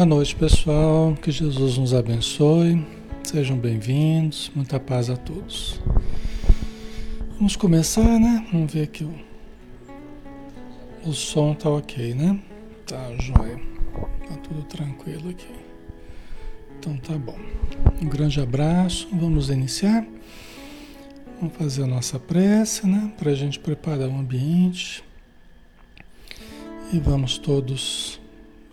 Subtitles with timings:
[0.00, 1.14] Boa noite, pessoal.
[1.14, 2.86] Que Jesus nos abençoe.
[3.22, 4.50] Sejam bem-vindos.
[4.54, 5.78] Muita paz a todos.
[7.36, 8.46] Vamos começar, né?
[8.50, 9.06] Vamos ver aqui
[11.04, 12.40] o, som tá ok, né?
[12.86, 13.60] Tá jóia.
[14.26, 15.54] Tá tudo tranquilo aqui.
[16.78, 17.38] Então tá bom.
[18.00, 19.06] Um grande abraço.
[19.12, 20.06] Vamos iniciar.
[21.38, 23.12] Vamos fazer a nossa prece, né?
[23.18, 25.04] Para a gente preparar o ambiente.
[26.90, 28.19] E vamos todos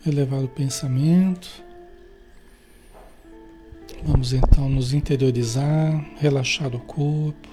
[0.08, 1.48] elevar o pensamento.
[4.04, 7.48] Vamos então nos interiorizar, relaxar o corpo,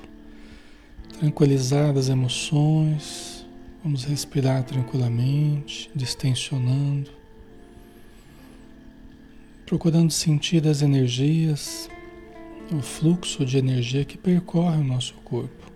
[1.19, 3.45] tranquilizar as emoções.
[3.83, 7.11] Vamos respirar tranquilamente, distensionando,
[9.65, 11.89] procurando sentir as energias,
[12.71, 15.71] o fluxo de energia que percorre o nosso corpo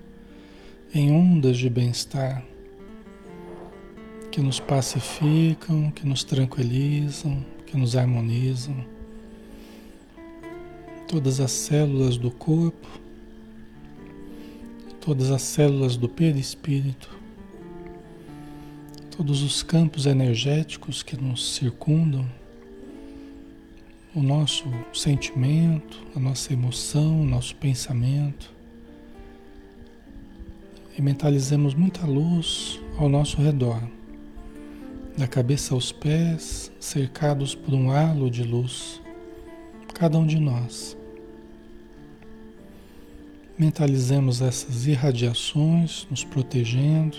[0.94, 2.44] em ondas de bem-estar
[4.32, 8.86] que nos pacificam, que nos tranquilizam, que nos harmonizam.
[11.08, 12.88] Todas as células do corpo,
[15.02, 17.10] todas as células do perispírito,
[19.10, 22.26] todos os campos energéticos que nos circundam,
[24.14, 28.52] o nosso sentimento, a nossa emoção, o nosso pensamento.
[30.98, 33.82] E mentalizemos muita luz ao nosso redor
[35.20, 39.02] da cabeça aos pés, cercados por um halo de luz,
[39.94, 40.96] cada um de nós.
[43.58, 47.18] Mentalizemos essas irradiações nos protegendo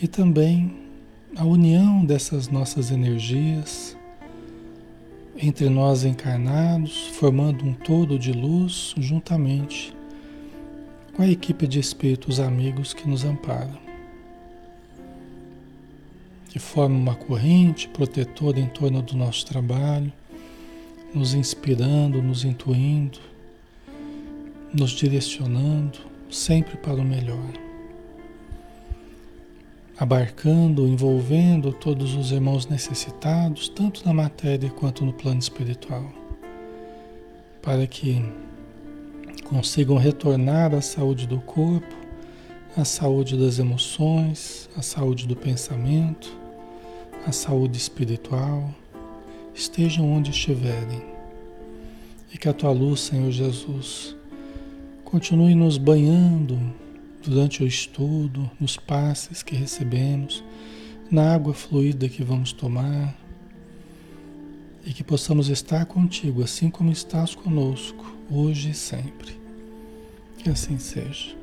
[0.00, 0.80] e também
[1.36, 3.94] a união dessas nossas energias
[5.36, 9.94] entre nós encarnados, formando um todo de luz juntamente
[11.12, 13.81] com a equipe de espíritos amigos que nos amparam
[16.52, 20.12] que forma uma corrente protetora em torno do nosso trabalho,
[21.14, 23.18] nos inspirando, nos intuindo,
[24.70, 25.98] nos direcionando
[26.30, 27.52] sempre para o melhor.
[29.98, 36.12] Abarcando, envolvendo todos os irmãos necessitados, tanto na matéria quanto no plano espiritual,
[37.62, 38.22] para que
[39.44, 41.96] consigam retornar à saúde do corpo,
[42.76, 46.41] à saúde das emoções, à saúde do pensamento
[47.26, 48.74] a saúde espiritual,
[49.54, 51.02] estejam onde estiverem.
[52.32, 54.16] E que a tua luz, Senhor Jesus,
[55.04, 56.58] continue nos banhando
[57.22, 60.42] durante o estudo, nos passes que recebemos,
[61.10, 63.16] na água fluida que vamos tomar,
[64.84, 69.36] e que possamos estar contigo assim como estás conosco, hoje e sempre.
[70.38, 71.41] Que assim seja.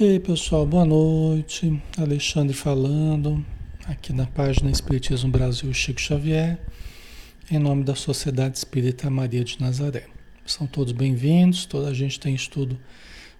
[0.00, 1.82] Ok, pessoal, boa noite.
[1.96, 3.44] Alexandre falando,
[3.84, 6.56] aqui na página Espiritismo Brasil Chico Xavier,
[7.50, 10.04] em nome da Sociedade Espírita Maria de Nazaré.
[10.46, 12.78] São todos bem-vindos, toda a gente tem estudo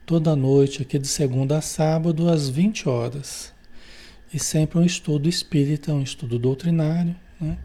[0.05, 3.55] toda noite, aqui de segunda a sábado, às 20 horas.
[4.35, 7.57] E sempre um estudo espírita, um estudo doutrinário, né?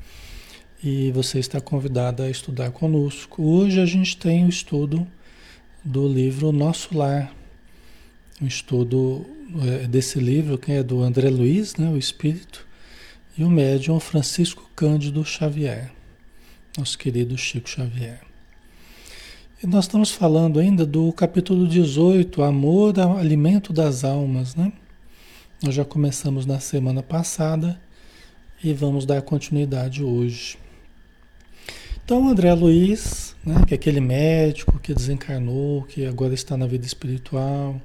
[0.83, 3.41] E você está convidado a estudar conosco.
[3.41, 5.07] Hoje a gente tem o estudo
[5.83, 7.33] do livro Nosso Lar,
[8.43, 9.25] um estudo
[9.61, 12.67] é, desse livro, que é do André Luiz, né, o Espírito,
[13.37, 15.89] e o médium Francisco Cândido Xavier,
[16.77, 18.19] nosso querido Chico Xavier.
[19.63, 24.73] E nós estamos falando ainda do capítulo 18, Amor, Alimento das Almas, né?
[25.63, 27.79] Nós já começamos na semana passada
[28.61, 30.57] e vamos dar continuidade hoje.
[32.03, 36.85] Então, André Luiz, né, que é aquele médico que desencarnou, que agora está na vida
[36.85, 37.81] espiritual,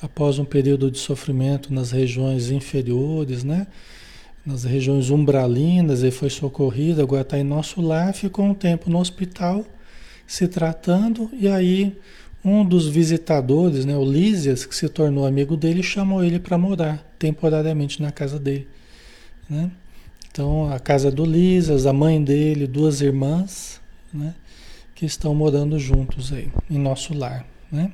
[0.00, 3.66] após um período de sofrimento nas regiões inferiores, né?
[4.44, 8.98] nas regiões umbralinas, ele foi socorrido, agora está em nosso lar, ficou um tempo no
[8.98, 9.64] hospital
[10.26, 11.96] se tratando, e aí
[12.44, 17.04] um dos visitadores, né, o Lísias, que se tornou amigo dele, chamou ele para morar
[17.18, 18.68] temporariamente na casa dele.
[19.48, 19.70] Né?
[20.30, 23.80] Então, a casa do Lísias, a mãe dele, duas irmãs,
[24.12, 24.34] né,
[24.94, 27.44] que estão morando juntos aí, em nosso lar.
[27.72, 27.92] Né?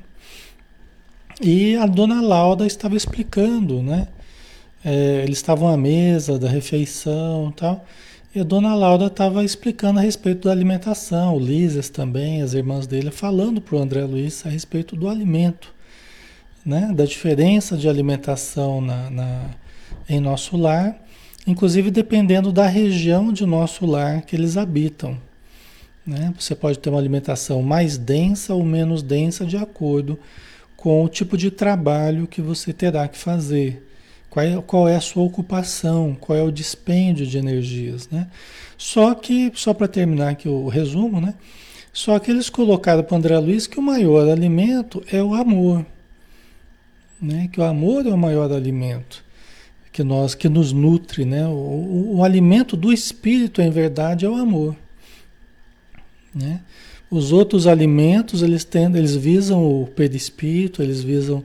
[1.40, 4.08] E a dona Laura estava explicando, né?
[4.84, 7.84] É, eles estavam à mesa da refeição e tal.
[8.34, 12.86] E a dona Laura estava explicando a respeito da alimentação, o Lises também, as irmãs
[12.86, 15.72] dele, falando para o André Luiz a respeito do alimento,
[16.66, 16.92] né?
[16.92, 19.50] da diferença de alimentação na, na,
[20.08, 21.00] em nosso lar,
[21.46, 25.16] inclusive dependendo da região de nosso lar que eles habitam.
[26.04, 26.34] Né?
[26.38, 30.24] Você pode ter uma alimentação mais densa ou menos densa de acordo com
[30.84, 33.82] com o tipo de trabalho que você terá que fazer.
[34.28, 38.28] Qual é, qual é a sua ocupação, qual é o dispêndio de energias, né?
[38.76, 41.32] Só que, só para terminar aqui o resumo, né?
[41.90, 45.86] Só que eles colocaram para André Luiz que o maior alimento é o amor,
[47.18, 47.48] né?
[47.50, 49.24] Que o amor é o maior alimento
[49.90, 51.46] que nós que nos nutre, né?
[51.46, 54.76] O, o, o alimento do espírito, em verdade, é o amor,
[56.34, 56.60] né?
[57.14, 61.44] Os outros alimentos, eles tendem, eles visam o perispírito, eles visam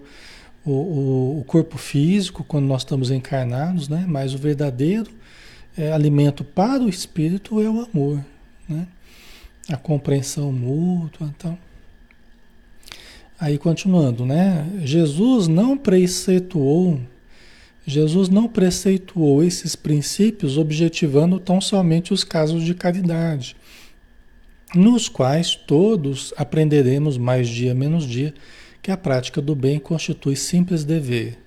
[0.66, 4.04] o, o, o, corpo físico quando nós estamos encarnados, né?
[4.08, 5.12] Mas o verdadeiro
[5.78, 8.26] é, alimento para o espírito é o amor,
[8.68, 8.88] né?
[9.72, 11.56] A compreensão mútua, então.
[13.40, 14.68] Aí continuando, né?
[14.84, 17.00] Jesus não preceituou,
[17.86, 23.56] Jesus não preceituou esses princípios objetivando tão somente os casos de caridade
[24.76, 28.34] nos quais todos aprenderemos mais dia menos dia
[28.82, 31.38] que a prática do bem constitui simples dever.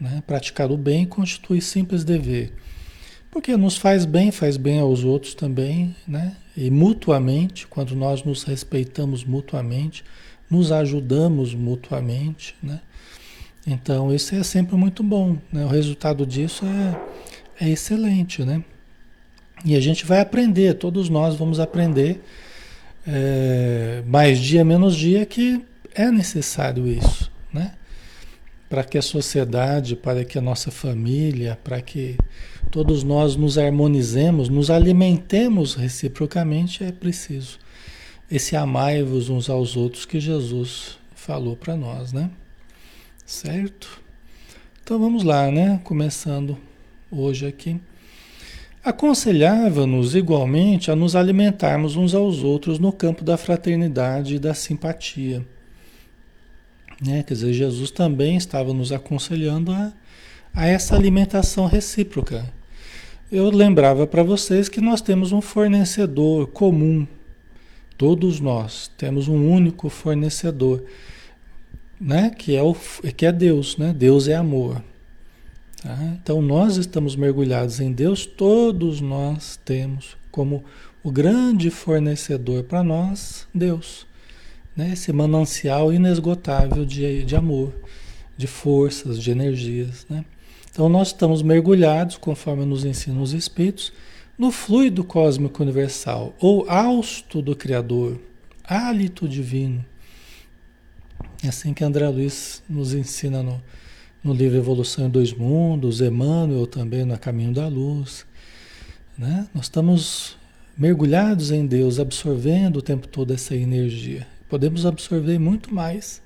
[0.00, 0.22] Né?
[0.26, 2.52] Praticar o bem constitui simples dever.
[3.30, 6.36] Porque nos faz bem, faz bem aos outros também, né?
[6.56, 10.02] E mutuamente, quando nós nos respeitamos mutuamente,
[10.50, 12.80] nos ajudamos mutuamente, né?
[13.64, 15.64] Então, isso é sempre muito bom, né?
[15.64, 18.64] O resultado disso é, é excelente, né?
[19.64, 22.22] E a gente vai aprender, todos nós vamos aprender
[23.06, 25.62] é, mais dia menos dia que
[25.94, 27.74] é necessário isso, né?
[28.68, 32.16] Para que a sociedade, para que a nossa família, para que
[32.70, 37.58] todos nós nos harmonizemos, nos alimentemos reciprocamente, é preciso
[38.30, 42.30] esse amai-vos uns aos outros que Jesus falou para nós, né?
[43.26, 44.00] Certo?
[44.82, 45.80] Então vamos lá, né?
[45.82, 46.56] Começando
[47.10, 47.80] hoje aqui.
[48.82, 55.46] Aconselhava-nos igualmente a nos alimentarmos uns aos outros no campo da fraternidade e da simpatia.
[56.98, 57.22] Né?
[57.22, 59.92] Quer dizer, Jesus também estava nos aconselhando a,
[60.54, 62.50] a essa alimentação recíproca.
[63.30, 67.06] Eu lembrava para vocês que nós temos um fornecedor comum,
[67.98, 70.82] todos nós temos um único fornecedor,
[72.00, 72.30] né?
[72.30, 72.74] que, é o,
[73.14, 73.94] que é Deus, né?
[73.96, 74.82] Deus é amor.
[75.82, 75.96] Tá?
[76.22, 80.64] Então nós estamos mergulhados em Deus, todos nós temos como
[81.02, 84.06] o grande fornecedor para nós, Deus.
[84.76, 84.92] Né?
[84.92, 87.72] Esse manancial inesgotável de, de amor,
[88.36, 90.06] de forças, de energias.
[90.08, 90.24] Né?
[90.70, 93.92] Então nós estamos mergulhados, conforme nos ensinam os Espíritos,
[94.38, 98.18] no fluido cósmico universal, ou hausto do Criador,
[98.64, 99.84] hálito divino.
[101.42, 103.60] É assim que André Luiz nos ensina no,
[104.22, 108.26] no livro Evolução em Dois Mundos, Emmanuel também no Caminho da Luz.
[109.16, 109.48] Né?
[109.54, 110.36] Nós estamos
[110.76, 114.26] mergulhados em Deus, absorvendo o tempo todo essa energia.
[114.48, 116.22] Podemos absorver muito mais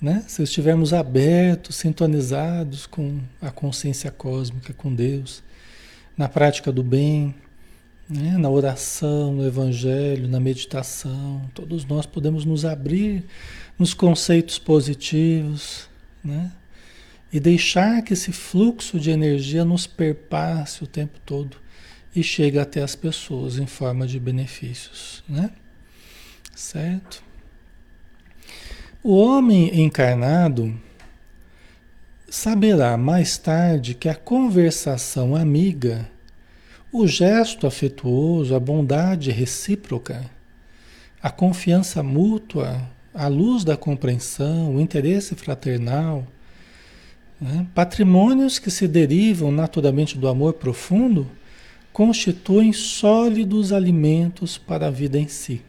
[0.00, 0.24] né?
[0.26, 5.42] se estivermos abertos, sintonizados com a consciência cósmica, com Deus,
[6.16, 7.34] na prática do bem,
[8.08, 8.36] né?
[8.36, 11.42] na oração, no Evangelho, na meditação.
[11.54, 13.24] Todos nós podemos nos abrir
[13.78, 15.88] nos conceitos positivos.
[16.22, 16.50] Né?
[17.34, 21.56] E deixar que esse fluxo de energia nos perpasse o tempo todo
[22.14, 25.50] e chegue até as pessoas em forma de benefícios, né?
[26.54, 27.24] Certo?
[29.02, 30.80] O homem encarnado
[32.30, 36.08] saberá mais tarde que a conversação amiga,
[36.92, 40.30] o gesto afetuoso, a bondade recíproca,
[41.20, 46.24] a confiança mútua, a luz da compreensão, o interesse fraternal,
[47.40, 47.66] né?
[47.74, 51.26] Patrimônios que se derivam naturalmente do amor profundo
[51.92, 55.62] constituem sólidos alimentos para a vida em si.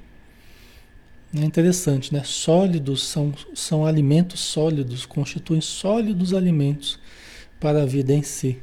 [1.35, 2.21] É interessante, né?
[2.23, 6.99] Sólidos são, são alimentos sólidos, constituem sólidos alimentos
[7.59, 8.57] para a vida em si.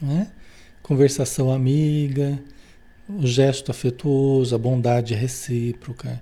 [0.00, 0.28] Né?
[0.82, 2.42] Conversação amiga,
[3.08, 6.20] o gesto afetuoso, a bondade recíproca,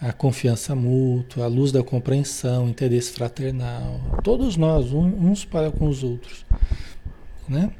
[0.00, 6.02] a confiança mútua, a luz da compreensão, interesse fraternal, todos nós, uns para com os
[6.02, 6.46] outros,
[7.46, 7.70] né?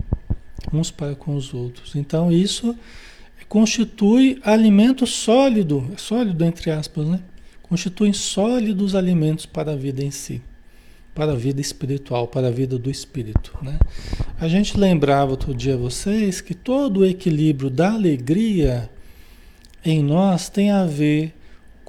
[0.71, 1.97] Uns para com os outros.
[1.97, 2.77] Então isso
[3.49, 7.21] constitui alimento sólido, sólido entre aspas, né?
[7.63, 10.43] Constituem sólidos alimentos para a vida em si,
[11.15, 13.79] para a vida espiritual, para a vida do espírito, né?
[14.39, 18.91] A gente lembrava outro dia a vocês que todo o equilíbrio da alegria
[19.83, 21.40] em nós tem a ver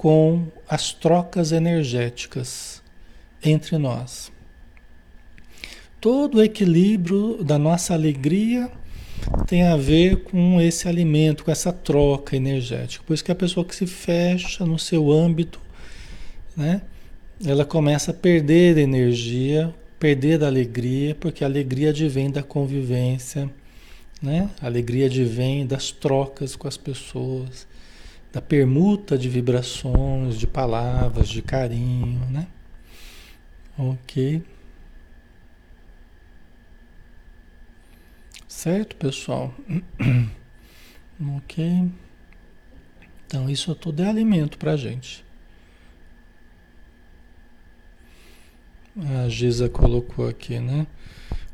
[0.02, 2.82] com as trocas energéticas
[3.40, 4.32] entre nós.
[6.00, 8.68] Todo o equilíbrio da nossa alegria
[9.46, 13.04] tem a ver com esse alimento, com essa troca energética.
[13.06, 15.60] Por isso que a pessoa que se fecha no seu âmbito,
[16.56, 16.82] né?
[17.46, 23.48] ela começa a perder energia, perder a alegria, porque a alegria advém da convivência,
[24.20, 24.50] né?
[24.60, 27.68] A alegria advém das trocas com as pessoas,
[28.32, 32.48] da permuta de vibrações, de palavras, de carinho, né?
[33.78, 34.42] Ok.
[38.48, 39.54] Certo, pessoal?
[41.36, 41.90] ok.
[43.26, 45.24] Então, isso tudo é alimento para a gente.
[48.96, 50.86] A Giza colocou aqui, né?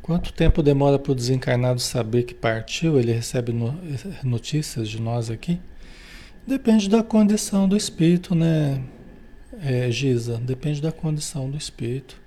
[0.02, 2.98] Quanto tempo demora para o desencarnado saber que partiu?
[2.98, 3.78] Ele recebe no,
[4.24, 5.60] notícias de nós aqui?
[6.48, 8.82] Depende da condição do espírito, né,
[9.62, 10.38] é, Giza?
[10.38, 12.18] Depende da condição do espírito.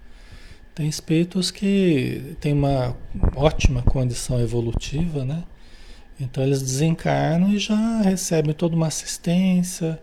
[0.76, 2.96] Tem espíritos que têm uma
[3.36, 5.44] ótima condição evolutiva, né?
[6.20, 10.00] Então eles desencarnam e já recebem toda uma assistência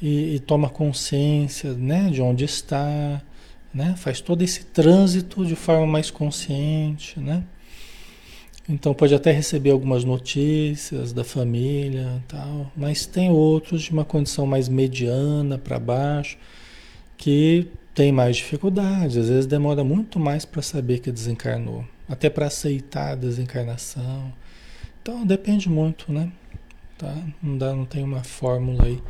[0.00, 3.20] e, e toma consciência, né, de onde está,
[3.74, 3.94] né?
[3.98, 7.44] Faz todo esse trânsito de forma mais consciente, né?
[8.70, 14.46] Então pode até receber algumas notícias da família, tal, mas tem outros de uma condição
[14.46, 16.38] mais mediana para baixo
[17.16, 22.46] que tem mais dificuldades, às vezes demora muito mais para saber que desencarnou, até para
[22.46, 24.32] aceitar a desencarnação.
[25.02, 26.30] Então depende muito, né?
[26.96, 27.12] Tá?
[27.42, 29.02] Não dá, não tem uma fórmula aí,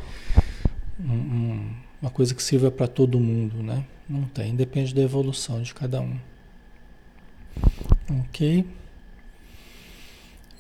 [0.98, 3.84] um, um, uma coisa que sirva para todo mundo, né?
[4.08, 6.16] Não tem, depende da evolução de cada um.
[8.20, 8.64] Ok?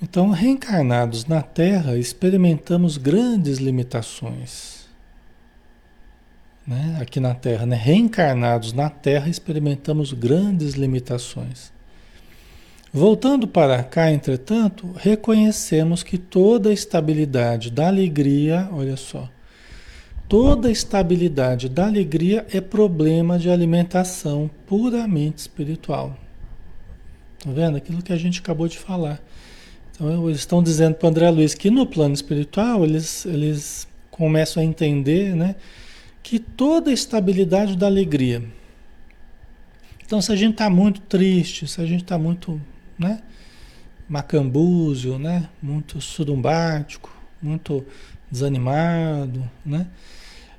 [0.02, 4.86] Então, reencarnados na Terra, experimentamos grandes limitações.
[6.66, 6.98] Né?
[7.00, 7.76] Aqui na Terra, né?
[7.76, 11.72] reencarnados na Terra, experimentamos grandes limitações.
[12.92, 19.28] Voltando para cá, entretanto, reconhecemos que toda a estabilidade da alegria, olha só,
[20.30, 26.16] Toda a estabilidade da alegria é problema de alimentação puramente espiritual.
[27.42, 27.76] Tá vendo?
[27.76, 29.20] Aquilo que a gente acabou de falar.
[30.00, 34.64] Então, eles estão dizendo para André Luiz que no plano espiritual eles, eles começam a
[34.64, 35.56] entender né,
[36.22, 38.42] que toda estabilidade da alegria.
[40.02, 42.58] Então, se a gente está muito triste, se a gente está muito
[42.98, 43.20] né,
[44.08, 47.84] macambúzio, né, muito surumbático, muito
[48.30, 49.86] desanimado, né?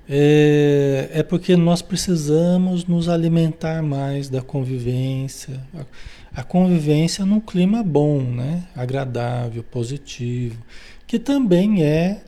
[0.07, 5.62] É, é porque nós precisamos nos alimentar mais da convivência.
[6.34, 8.64] A, convivência num clima bom, né?
[8.76, 10.64] agradável, positivo,
[11.06, 12.22] que também é,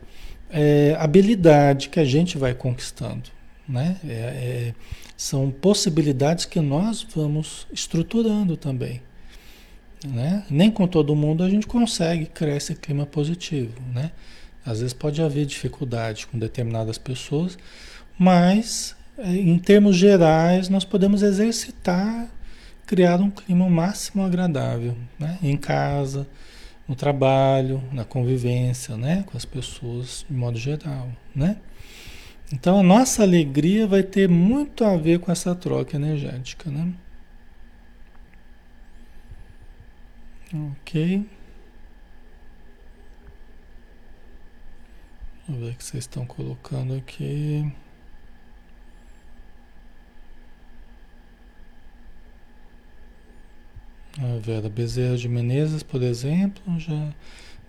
[0.50, 3.30] é habilidade que a gente vai conquistando.
[3.68, 3.98] Né?
[4.08, 4.74] É, é,
[5.16, 9.02] são possibilidades que nós vamos estruturando também.
[10.06, 10.44] Né?
[10.50, 13.74] Nem com todo mundo a gente consegue criar esse clima positivo.
[13.94, 14.12] Né?
[14.66, 17.58] Às vezes pode haver dificuldade com determinadas pessoas,
[18.18, 22.30] mas é, em termos gerais nós podemos exercitar,
[22.86, 25.38] criar um clima máximo agradável, né?
[25.42, 26.28] Em casa,
[26.88, 29.24] no trabalho, na convivência, né?
[29.28, 31.58] Com as pessoas de modo geral, né?
[32.52, 36.94] Então a nossa alegria vai ter muito a ver com essa troca energética, né?
[40.54, 41.28] Ok.
[45.48, 47.72] Vamos ver o que vocês estão colocando aqui.
[54.20, 57.12] A Vera Bezerra de Menezes, por exemplo, já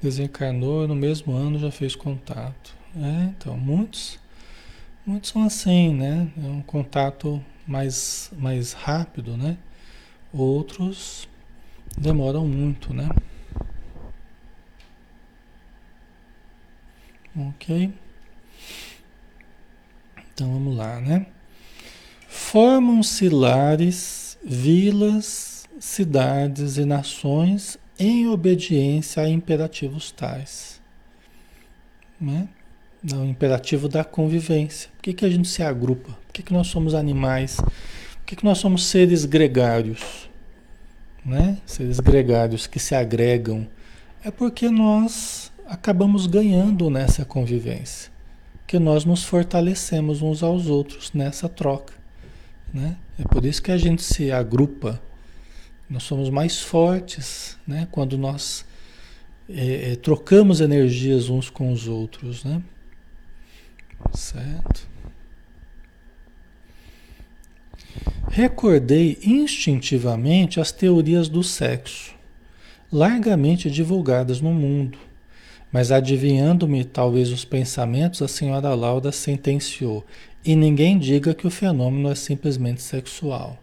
[0.02, 2.76] desencarnou no mesmo ano já fez contato.
[2.94, 4.18] É, então, muitos,
[5.06, 6.30] muitos são assim, né?
[6.36, 9.56] É um contato mais, mais rápido, né?
[10.32, 11.26] Outros
[11.96, 13.08] demoram muito, né?
[17.34, 17.90] Ok?
[20.34, 21.26] Então vamos lá, né?
[22.28, 30.80] Formam-se lares, vilas, cidades e nações em obediência a imperativos tais.
[32.20, 32.48] Né?
[33.12, 34.88] O imperativo da convivência.
[34.96, 36.12] Por que, que a gente se agrupa?
[36.26, 37.56] Por que, que nós somos animais?
[37.56, 40.28] Por que, que nós somos seres gregários?
[41.24, 41.58] Né?
[41.66, 43.66] Seres gregários que se agregam.
[44.24, 48.10] É porque nós acabamos ganhando nessa convivência,
[48.66, 51.94] que nós nos fortalecemos uns aos outros nessa troca.
[52.72, 52.96] Né?
[53.18, 55.00] É por isso que a gente se agrupa.
[55.88, 57.86] Nós somos mais fortes né?
[57.90, 58.64] quando nós
[59.48, 62.44] é, é, trocamos energias uns com os outros.
[62.44, 62.62] Né?
[64.12, 64.88] Certo?
[68.30, 72.14] Recordei instintivamente as teorias do sexo,
[72.90, 74.98] largamente divulgadas no mundo
[75.74, 80.06] mas adivinhando-me talvez os pensamentos, a senhora Laura sentenciou:
[80.44, 83.58] e ninguém diga que o fenômeno é simplesmente sexual.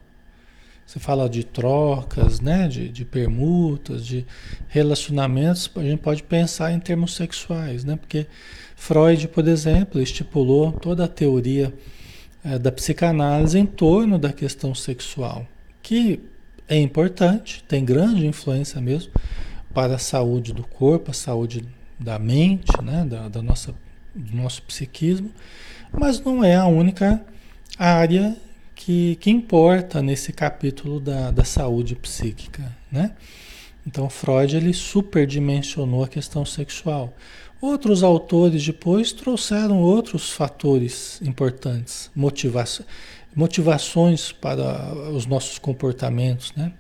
[0.92, 2.68] Você fala de trocas, né?
[2.68, 4.26] de, de permutas, de
[4.68, 7.96] relacionamentos, a gente pode pensar em termos sexuais, né?
[7.96, 8.28] porque
[8.76, 11.74] Freud, por exemplo, estipulou toda a teoria
[12.44, 15.48] é, da psicanálise em torno da questão sexual,
[15.82, 16.20] que
[16.68, 19.14] é importante, tem grande influência mesmo
[19.74, 21.64] para a saúde do corpo, a saúde
[21.98, 23.06] da mente, né?
[23.10, 23.74] da, da nossa,
[24.14, 25.32] do nosso psiquismo,
[25.90, 27.24] mas não é a única
[27.80, 28.36] área
[28.82, 32.76] que, que importa nesse capítulo da, da saúde psíquica.
[32.92, 33.12] Né?
[33.86, 37.14] Então Freud ele superdimensionou a questão sexual.
[37.62, 42.64] Outros autores depois trouxeram outros fatores importantes, motiva
[43.36, 46.74] motivações para os nossos comportamentos, né?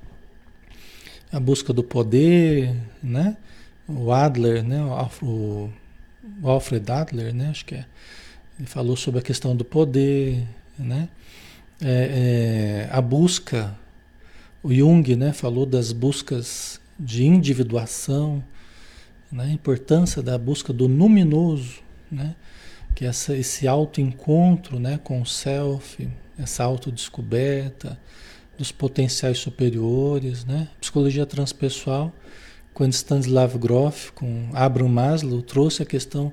[1.31, 3.37] A busca do poder, né?
[3.87, 4.81] O Adler, né?
[5.21, 5.69] O,
[6.43, 7.49] Alfred Adler, né?
[7.51, 7.85] Acho que é.
[8.59, 10.45] Ele falou sobre a questão do poder,
[10.77, 11.07] né?
[11.83, 13.75] É, é, a busca,
[14.61, 15.33] o Jung, né?
[15.33, 18.43] Falou das buscas de individuação,
[19.31, 19.45] né?
[19.45, 22.35] a importância da busca do luminoso, né?
[22.93, 24.99] que é essa, esse autoencontro né?
[25.03, 27.97] com o self, essa autodescoberta
[28.57, 30.45] dos potenciais superiores.
[30.45, 30.67] Né?
[30.79, 32.13] Psicologia transpessoal,
[32.73, 36.31] com Stanislav Grof, com Abraham Maslow, trouxe a questão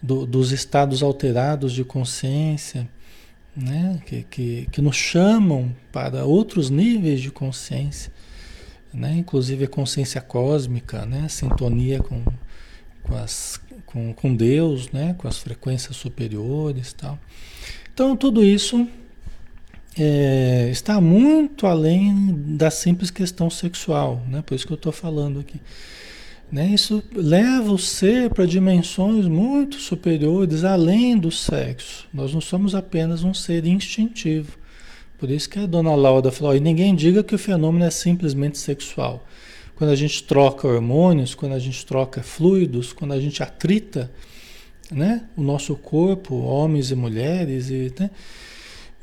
[0.00, 2.88] do, dos estados alterados de consciência,
[3.56, 4.00] né?
[4.06, 8.12] que, que, que nos chamam para outros níveis de consciência
[8.92, 9.14] né?
[9.16, 11.22] inclusive a consciência cósmica, né?
[11.26, 12.22] a sintonia com,
[13.02, 15.14] com, as, com, com Deus, né?
[15.18, 17.18] com as frequências superiores tal.
[17.92, 18.86] Então tudo isso
[19.98, 24.42] é, está muito além da simples questão sexual, né?
[24.42, 25.60] por isso que eu estou falando aqui.
[26.50, 26.68] Né?
[26.68, 32.06] Isso leva o ser para dimensões muito superiores, além do sexo.
[32.12, 34.56] Nós não somos apenas um ser instintivo.
[35.18, 38.56] Por isso que a dona Laura falou, e ninguém diga que o fenômeno é simplesmente
[38.56, 39.26] sexual.
[39.74, 44.10] Quando a gente troca hormônios, quando a gente troca fluidos, quando a gente atrita
[44.90, 48.10] né, o nosso corpo, homens e mulheres, e, né,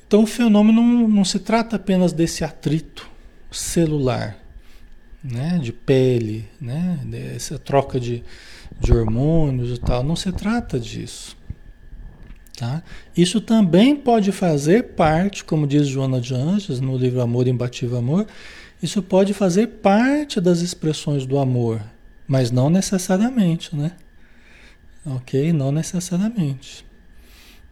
[0.08, 3.10] então o fenômeno não, não se trata apenas desse atrito
[3.52, 4.38] celular,
[5.26, 8.24] né, de pele, né, dessa troca de,
[8.80, 11.36] de hormônios e tal, não se trata disso.
[12.58, 12.84] Tá?
[13.18, 18.28] Isso também pode fazer parte, como diz Joana de Anjos no livro Amor Imbatível Amor,
[18.82, 21.82] isso pode fazer parte das expressões do amor,
[22.28, 23.94] mas não necessariamente, né?
[25.06, 25.52] Ok?
[25.52, 26.86] Não necessariamente.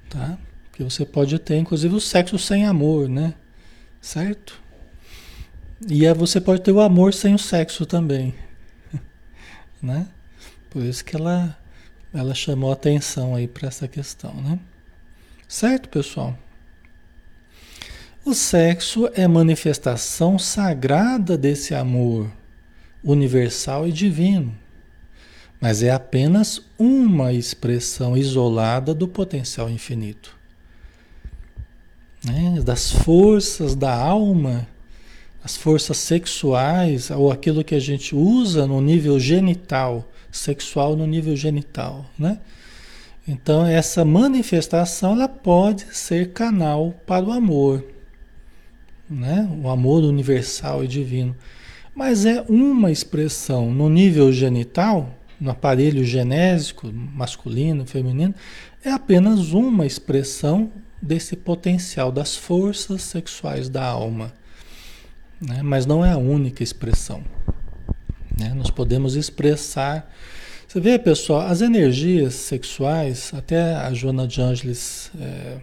[0.09, 0.37] Tá?
[0.69, 3.35] Porque você pode ter, inclusive, o sexo sem amor, né?
[4.01, 4.62] Certo?
[5.87, 8.33] E é, você pode ter o amor sem o sexo também.
[9.81, 10.07] né?
[10.69, 11.57] Por isso que ela,
[12.13, 14.59] ela chamou atenção aí para essa questão, né?
[15.47, 16.37] Certo, pessoal?
[18.25, 22.31] O sexo é manifestação sagrada desse amor
[23.03, 24.57] universal e divino,
[25.59, 30.35] mas é apenas uma expressão isolada do potencial infinito.
[32.23, 32.61] Né?
[32.63, 34.67] Das forças da alma,
[35.43, 41.35] as forças sexuais, ou aquilo que a gente usa no nível genital, sexual no nível
[41.35, 42.39] genital, né?
[43.27, 47.83] Então essa manifestação ela pode ser canal para o amor,
[49.09, 49.49] né?
[49.61, 51.35] O amor universal e divino.
[51.93, 58.33] Mas é uma expressão no nível genital, no aparelho genésico, masculino, feminino,
[58.83, 64.33] é apenas uma expressão desse potencial das forças sexuais da alma.
[65.47, 65.61] Né?
[65.61, 67.23] Mas não é a única expressão.
[68.39, 68.53] Né?
[68.55, 70.09] Nós podemos expressar
[70.73, 75.57] você vê, pessoal, as energias sexuais, até a Joana de Ângeles é,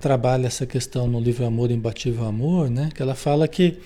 [0.00, 2.88] trabalha essa questão no livro Amor Imbatível Amor, né?
[2.94, 3.78] Que ela fala que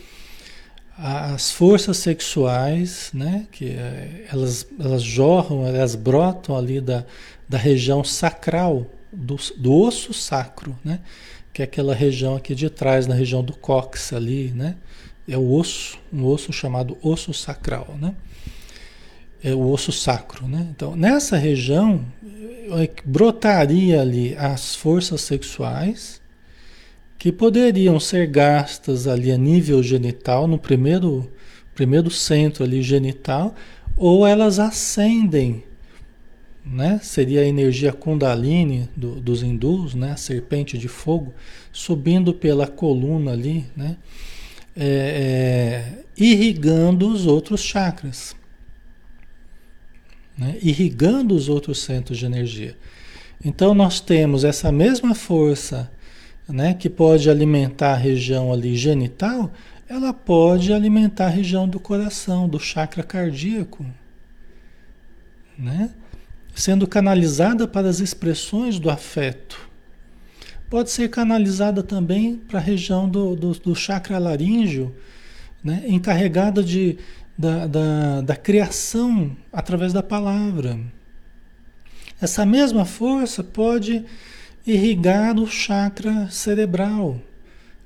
[0.96, 3.48] as forças sexuais, né?
[3.50, 7.04] Que é, elas, elas jorram, elas brotam ali da,
[7.48, 11.00] da região sacral, do, do osso sacro, né?
[11.52, 14.76] Que é aquela região aqui de trás, na região do cóccix ali, né?
[15.28, 18.14] É o osso, um osso chamado osso sacral, né?
[19.42, 20.66] é o osso sacro, né?
[20.70, 22.04] Então, nessa região
[22.72, 26.20] é brotaria ali as forças sexuais
[27.18, 31.30] que poderiam ser gastas ali a nível genital, no primeiro,
[31.74, 33.54] primeiro centro ali genital,
[33.96, 35.64] ou elas ascendem,
[36.64, 37.00] né?
[37.02, 40.12] Seria a energia Kundalini do, dos hindus, né?
[40.12, 41.32] A serpente de fogo,
[41.72, 43.96] subindo pela coluna ali, né?
[44.80, 48.36] É, é, irrigando os outros chakras
[50.38, 50.56] né?
[50.62, 52.76] irrigando os outros centros de energia.
[53.44, 55.90] Então nós temos essa mesma força
[56.48, 59.52] né, que pode alimentar a região ali genital,
[59.88, 63.84] ela pode alimentar a região do coração, do chakra cardíaco,
[65.58, 65.90] né?
[66.54, 69.67] Sendo canalizada para as expressões do afeto.
[70.70, 74.94] Pode ser canalizada também para a região do, do, do chakra laríngeo,
[75.64, 75.82] né?
[75.86, 76.98] encarregada de,
[77.36, 80.78] da, da, da criação através da palavra.
[82.20, 84.04] Essa mesma força pode
[84.66, 87.18] irrigar o chakra cerebral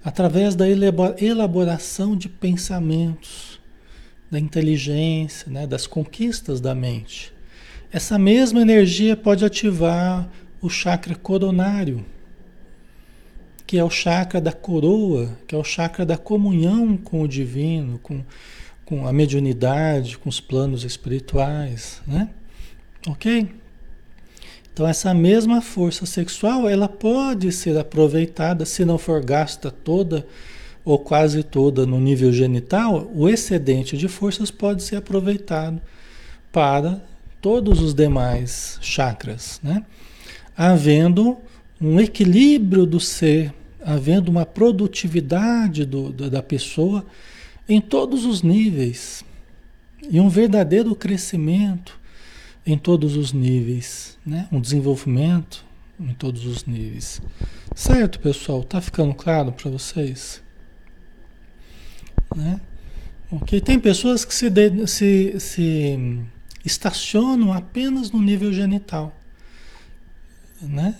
[0.05, 3.61] através da elaboração de pensamentos,
[4.29, 7.33] da inteligência, né, das conquistas da mente.
[7.93, 10.29] Essa mesma energia pode ativar
[10.61, 12.05] o chakra coronário,
[13.73, 17.99] que é o chakra da coroa, que é o chakra da comunhão com o divino,
[18.03, 18.23] com,
[18.85, 22.29] com a mediunidade, com os planos espirituais, né?
[23.09, 23.49] Ok?
[24.71, 30.27] Então essa mesma força sexual, ela pode ser aproveitada, se não for gasta toda
[30.85, 35.81] ou quase toda no nível genital, o excedente de forças pode ser aproveitado
[36.53, 37.01] para
[37.41, 39.83] todos os demais chakras, né?
[40.55, 41.39] Havendo
[41.81, 43.51] um equilíbrio do ser,
[43.85, 47.05] havendo uma produtividade do, da pessoa
[47.69, 49.25] em todos os níveis
[50.11, 52.01] e um verdadeiro crescimento
[52.65, 54.49] em todos os níveis, né?
[54.53, 55.65] Um desenvolvimento
[55.99, 57.21] em todos os níveis.
[57.75, 58.63] Certo, pessoal?
[58.63, 60.43] Tá ficando claro para vocês?
[62.35, 62.61] Né?
[63.65, 66.21] Tem pessoas que se, de, se, se
[66.65, 69.17] estacionam apenas no nível genital,
[70.61, 70.95] né?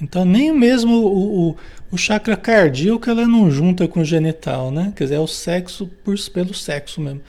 [0.00, 1.56] Então nem mesmo o, o,
[1.90, 4.92] o, chakra cardíaco ela não junta com o genital, né?
[4.96, 7.20] Quer dizer, é o sexo por, pelo sexo mesmo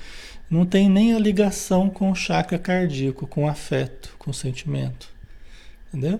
[0.51, 5.09] não tem nem a ligação com o chakra cardíaco, com o afeto, com o sentimento.
[5.87, 6.19] Entendeu?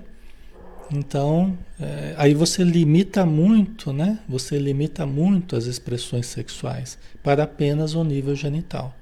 [0.89, 4.19] Então, é, aí você limita muito, né?
[4.29, 8.95] Você limita muito as expressões sexuais para apenas o nível genital.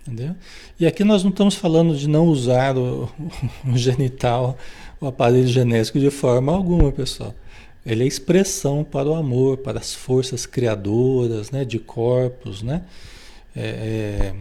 [0.00, 0.34] Entendeu?
[0.78, 3.08] E aqui nós não estamos falando de não usar o,
[3.64, 4.58] o genital,
[5.00, 7.34] o aparelho genético de forma alguma, pessoal.
[7.86, 12.82] Ele é expressão para o amor, para as forças criadoras, né, de corpos, né?
[13.56, 14.34] É, é,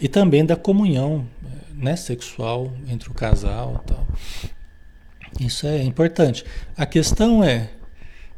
[0.00, 1.26] e também da comunhão
[1.74, 4.06] né, sexual entre o casal tal.
[5.38, 6.44] Isso é importante.
[6.76, 7.70] A questão é,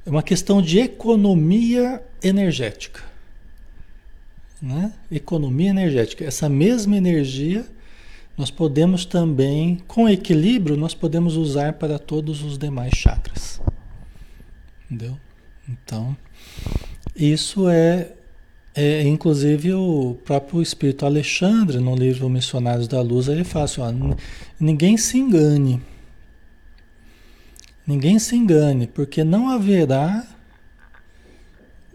[0.05, 3.03] é uma questão de economia energética.
[4.61, 4.93] Né?
[5.11, 6.25] Economia energética.
[6.25, 7.65] Essa mesma energia
[8.37, 13.61] nós podemos também, com equilíbrio, nós podemos usar para todos os demais chakras.
[14.87, 15.18] Entendeu?
[15.68, 16.16] Então,
[17.14, 18.12] isso é
[18.75, 23.92] é, inclusive o próprio Espírito Alexandre, no livro Missionários da Luz, ele fala assim, ó,
[24.59, 25.81] ninguém se engane.
[27.87, 30.27] Ninguém se engane, porque não haverá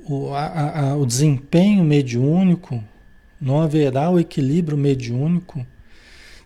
[0.06, 2.84] o, a, a, o desempenho mediúnico,
[3.42, 5.66] não haverá o equilíbrio mediúnico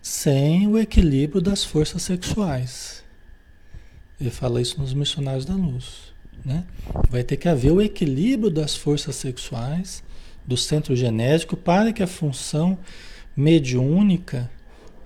[0.02, 3.04] sem o equilíbrio das forças sexuais.
[4.20, 6.12] Ele fala isso nos Missionários da Luz.
[6.44, 6.64] Né?
[7.10, 10.04] Vai ter que haver o equilíbrio das forças sexuais
[10.46, 12.78] do centro genético para que a função
[13.36, 14.50] mediúnica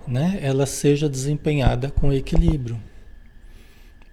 [0.07, 2.79] né, ela seja desempenhada com equilíbrio,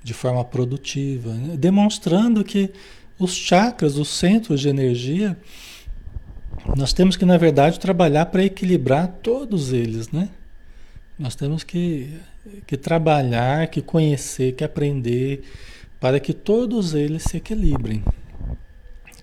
[0.02, 1.56] de forma produtiva, né?
[1.56, 2.70] demonstrando que
[3.18, 5.36] os chakras, os centros de energia,
[6.76, 10.28] nós temos que, na verdade, trabalhar para equilibrar todos eles, né?
[11.18, 12.18] Nós temos que,
[12.66, 15.42] que trabalhar, que conhecer, que aprender,
[16.00, 18.02] para que todos eles se equilibrem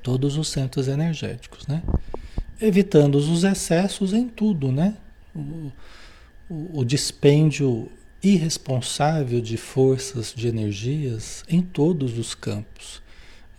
[0.02, 1.84] todos os centros energéticos, né?
[2.62, 4.96] Evitando os excessos em tudo, né?
[5.36, 5.72] O,
[6.50, 13.02] o, o dispêndio irresponsável de forças, de energias em todos os campos,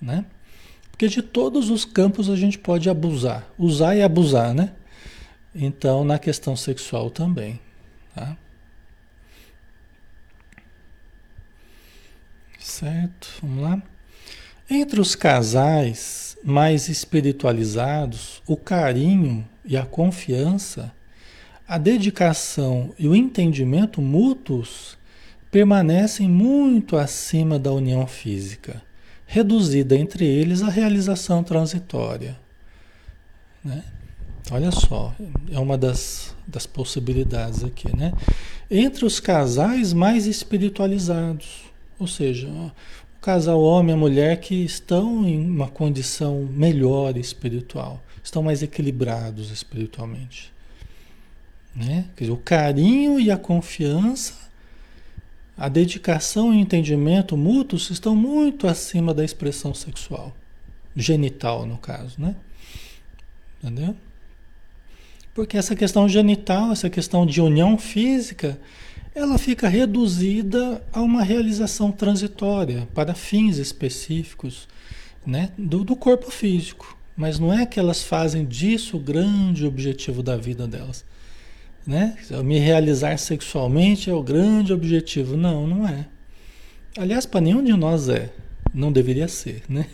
[0.00, 0.24] né?
[0.90, 4.72] Porque de todos os campos a gente pode abusar, usar e abusar, né?
[5.54, 7.58] Então, na questão sexual também,
[8.14, 8.36] tá?
[12.58, 13.82] Certo, vamos lá.
[14.68, 20.92] Entre os casais, mais espiritualizados, o carinho e a confiança,
[21.66, 24.98] a dedicação e o entendimento mútuos
[25.50, 28.82] permanecem muito acima da união física,
[29.26, 32.38] reduzida entre eles a realização transitória.
[33.64, 33.82] Né?
[34.50, 35.14] Olha só,
[35.50, 38.12] é uma das, das possibilidades aqui, né?
[38.70, 41.62] Entre os casais mais espiritualizados,
[41.98, 42.48] ou seja,
[43.20, 50.52] casal homem e mulher que estão em uma condição melhor espiritual, estão mais equilibrados espiritualmente.
[51.74, 52.06] Né?
[52.16, 54.34] Quer dizer, o carinho e a confiança,
[55.56, 60.34] A dedicação e o entendimento mútuos estão muito acima da expressão sexual,
[60.96, 62.34] genital no caso, né?
[63.62, 63.94] Entendeu?
[65.40, 68.60] Porque essa questão genital, essa questão de união física,
[69.14, 74.68] ela fica reduzida a uma realização transitória para fins específicos
[75.24, 76.94] né, do, do corpo físico.
[77.16, 81.06] Mas não é que elas fazem disso o grande objetivo da vida delas.
[81.86, 82.18] Né?
[82.44, 85.38] Me realizar sexualmente é o grande objetivo.
[85.38, 86.06] Não, não é.
[86.98, 88.30] Aliás, para nenhum de nós é.
[88.74, 89.86] Não deveria ser, né?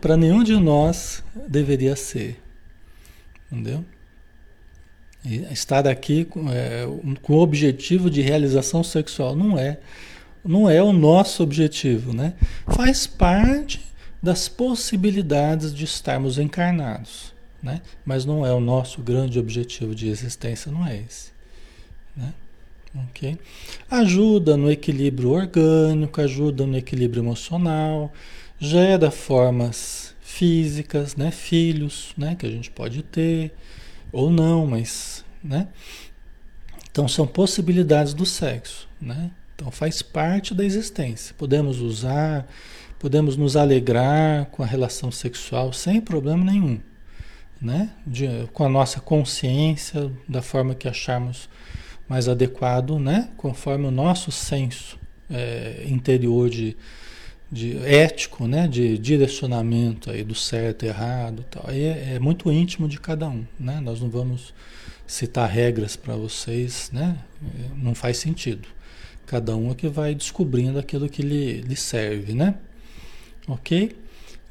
[0.00, 2.47] Para nenhum de nós deveria ser.
[3.50, 3.84] Entendeu?
[5.24, 6.84] E estar aqui com, é,
[7.22, 9.78] com o objetivo de realização sexual não é.
[10.44, 12.34] Não é o nosso objetivo, né?
[12.66, 13.84] Faz parte
[14.22, 17.82] das possibilidades de estarmos encarnados, né?
[18.04, 21.30] Mas não é o nosso grande objetivo de existência, não é esse,
[22.16, 22.32] né?
[23.10, 23.36] Ok?
[23.90, 28.12] Ajuda no equilíbrio orgânico, ajuda no equilíbrio emocional,
[28.58, 30.07] gera formas
[30.38, 31.32] físicas, né?
[31.32, 32.36] Filhos, né?
[32.36, 33.52] Que a gente pode ter
[34.12, 35.66] ou não, mas, né?
[36.90, 39.32] Então são possibilidades do sexo, né?
[39.56, 41.34] Então faz parte da existência.
[41.36, 42.46] Podemos usar,
[43.00, 46.80] podemos nos alegrar com a relação sexual sem problema nenhum,
[47.60, 47.90] né?
[48.06, 51.48] De, com a nossa consciência, da forma que acharmos
[52.08, 53.28] mais adequado, né?
[53.36, 54.96] Conforme o nosso senso
[55.28, 56.76] é, interior de,
[57.50, 58.68] de ético, né?
[58.68, 61.64] De direcionamento aí do certo, errado, tal.
[61.66, 63.80] Aí é, é muito íntimo de cada um, né?
[63.80, 64.52] Nós não vamos
[65.06, 67.16] citar regras para vocês, né?
[67.76, 68.68] Não faz sentido.
[69.26, 72.54] Cada um é que vai descobrindo aquilo que lhe, lhe serve, né?
[73.46, 73.96] Ok?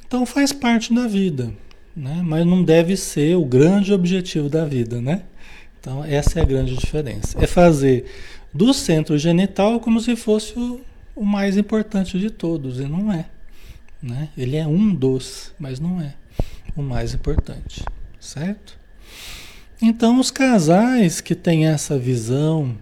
[0.06, 1.54] Então faz parte da vida,
[1.96, 2.22] né?
[2.24, 5.24] mas não deve ser o grande objetivo da vida, né?
[5.80, 7.38] Então essa é a grande diferença.
[7.42, 8.06] É fazer
[8.54, 10.80] do centro genital como se fosse o,
[11.18, 13.26] o mais importante de todos, e não é.
[14.02, 14.30] Né?
[14.38, 16.14] Ele é um dos, mas não é
[16.76, 17.84] o mais importante,
[18.20, 18.78] certo?
[19.82, 22.78] Então os casais que têm essa visão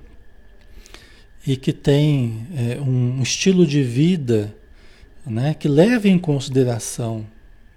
[1.47, 4.53] e que têm é, um estilo de vida
[5.25, 7.25] né, que leve em consideração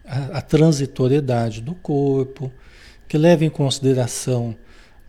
[0.04, 2.52] a, a, transitoriedade do corpo,
[3.06, 4.56] que leve em consideração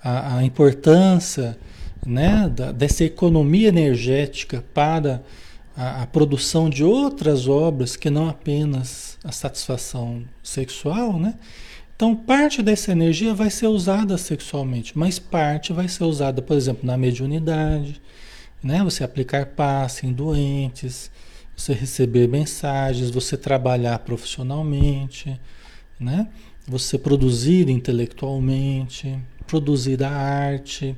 [0.02, 1.58] a, a importância
[2.06, 5.22] né, da, dessa economia energética para
[5.76, 11.36] a, a, produção de outras obras que não apenas a satisfação sexual, né?
[11.96, 16.88] Então, parte dessa energia vai ser usada sexualmente, mas parte vai ser usada, por exemplo,
[16.88, 18.02] na mediunidade,
[18.64, 18.82] né?
[18.84, 21.12] Você aplicar passe em doentes,
[21.56, 25.40] você receber mensagens, você trabalhar profissionalmente,
[26.00, 26.28] né?
[26.66, 30.96] Você produzir intelectualmente, produzir a arte,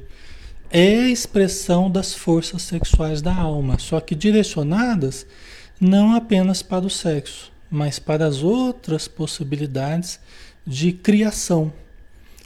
[0.72, 5.26] é a expressão das forças sexuais da alma, só que direcionadas
[5.80, 10.20] não apenas para o sexo, mas para as outras possibilidades
[10.66, 11.74] de criação.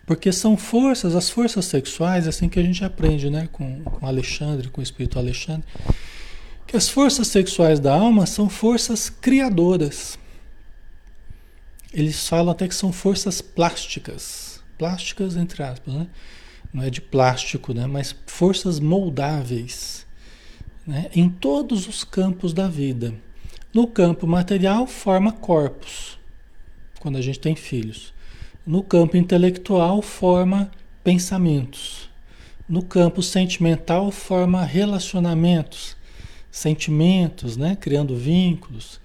[0.07, 4.69] Porque são forças, as forças sexuais, assim que a gente aprende né, com, com Alexandre,
[4.69, 5.67] com o espírito Alexandre,
[6.65, 10.17] que as forças sexuais da alma são forças criadoras.
[11.93, 14.59] Eles falam até que são forças plásticas.
[14.77, 16.07] Plásticas, entre aspas, né?
[16.75, 17.88] Não é de plástico, né?
[17.88, 20.05] Mas forças moldáveis.
[20.85, 21.09] Né?
[21.15, 23.15] Em todos os campos da vida.
[23.73, 26.19] No campo material, forma corpos.
[26.99, 28.13] Quando a gente tem filhos.
[28.67, 30.69] No campo intelectual, forma
[31.01, 32.09] pensamentos.
[32.67, 35.95] No campo sentimental, forma relacionamentos
[36.51, 37.77] sentimentos, né?
[37.79, 38.99] criando vínculos.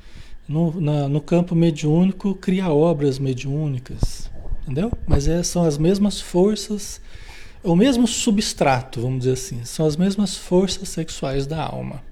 [0.49, 4.29] No, na, no campo mediúnico, cria obras mediúnicas,
[4.63, 4.91] entendeu?
[5.07, 7.01] Mas é, são as mesmas forças,
[7.63, 12.03] o mesmo substrato, vamos dizer assim, são as mesmas forças sexuais da alma,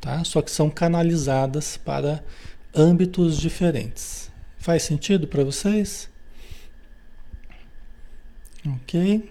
[0.00, 0.24] tá?
[0.24, 2.24] Só que são canalizadas para
[2.74, 4.30] âmbitos diferentes.
[4.58, 6.10] Faz sentido para vocês?
[8.66, 9.30] Ok?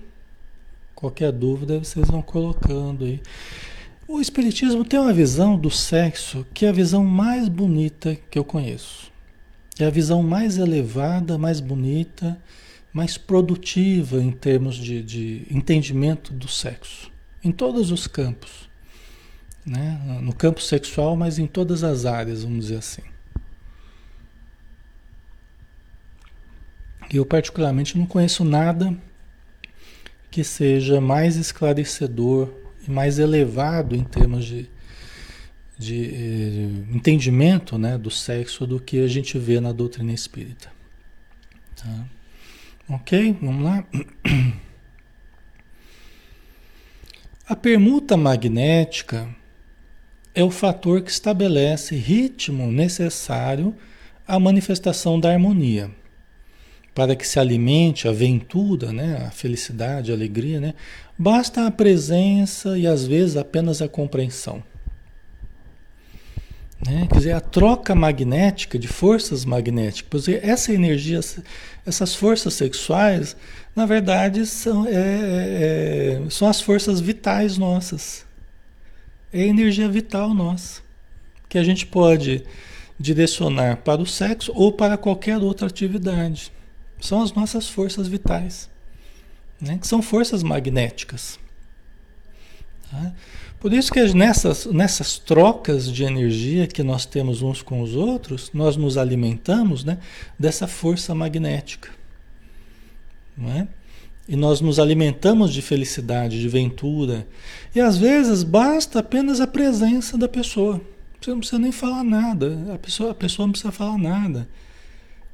[0.96, 3.22] Qualquer dúvida vocês vão colocando aí.
[4.08, 8.44] O Espiritismo tem uma visão do sexo que é a visão mais bonita que eu
[8.44, 9.12] conheço.
[9.80, 12.40] É a visão mais elevada, mais bonita,
[12.98, 17.12] mais produtiva em termos de, de entendimento do sexo.
[17.44, 18.68] Em todos os campos.
[19.64, 20.20] Né?
[20.20, 23.04] No campo sexual, mas em todas as áreas, vamos dizer assim.
[27.14, 28.98] Eu, particularmente, não conheço nada
[30.32, 32.52] que seja mais esclarecedor
[32.88, 34.70] mais elevado em termos de,
[35.78, 40.72] de eh, entendimento né, do sexo do que a gente vê na doutrina espírita.
[41.76, 42.08] Tá?
[42.89, 43.38] Ok?
[43.41, 43.86] Vamos lá?
[47.45, 49.28] A permuta magnética
[50.34, 53.76] é o fator que estabelece ritmo necessário
[54.28, 55.89] à manifestação da harmonia.
[56.93, 60.73] Para que se alimente a ventura, né, a felicidade, a alegria, né,
[61.17, 64.63] basta a presença e às vezes apenas a compreensão.
[66.86, 67.08] Né?
[67.10, 71.20] Quer dizer, a troca magnética de forças magnéticas, essa energia,
[71.86, 73.36] essas forças sexuais,
[73.76, 78.26] na verdade, são, é, é, é são as forças vitais nossas.
[79.34, 80.82] É a energia vital nossa,
[81.50, 82.44] que a gente pode
[83.00, 86.52] direcionar para o sexo ou para qualquer outra atividade.
[87.00, 88.70] São as nossas forças vitais,
[89.60, 89.78] né?
[89.78, 91.40] que são forças magnéticas.
[92.90, 93.13] Tá?
[93.60, 98.52] Por isso que nessas, nessas trocas de energia que nós temos uns com os outros,
[98.54, 99.98] nós nos alimentamos né,
[100.38, 101.89] dessa força magnética.
[103.36, 103.67] Não é?
[104.28, 107.28] E nós nos alimentamos de felicidade, de ventura.
[107.74, 110.82] E às vezes basta apenas a presença da pessoa.
[111.20, 112.74] Você não precisa nem falar nada.
[112.74, 114.48] A pessoa, a pessoa não precisa falar nada.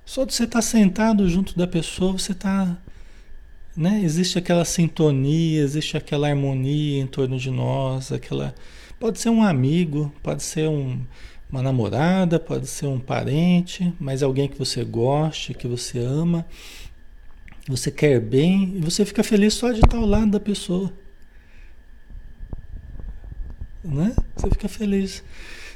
[0.06, 2.78] Só de você estar sentado junto da pessoa, você está.
[3.76, 4.02] Né?
[4.04, 8.54] Existe aquela sintonia, existe aquela harmonia em torno de nós, aquela.
[9.00, 11.02] Pode ser um amigo, pode ser um,
[11.52, 16.46] uma namorada, pode ser um parente, mas alguém que você goste, que você ama
[17.68, 20.92] você quer bem e você fica feliz só de estar ao lado da pessoa.
[23.84, 24.14] Né?
[24.36, 25.24] Você fica feliz.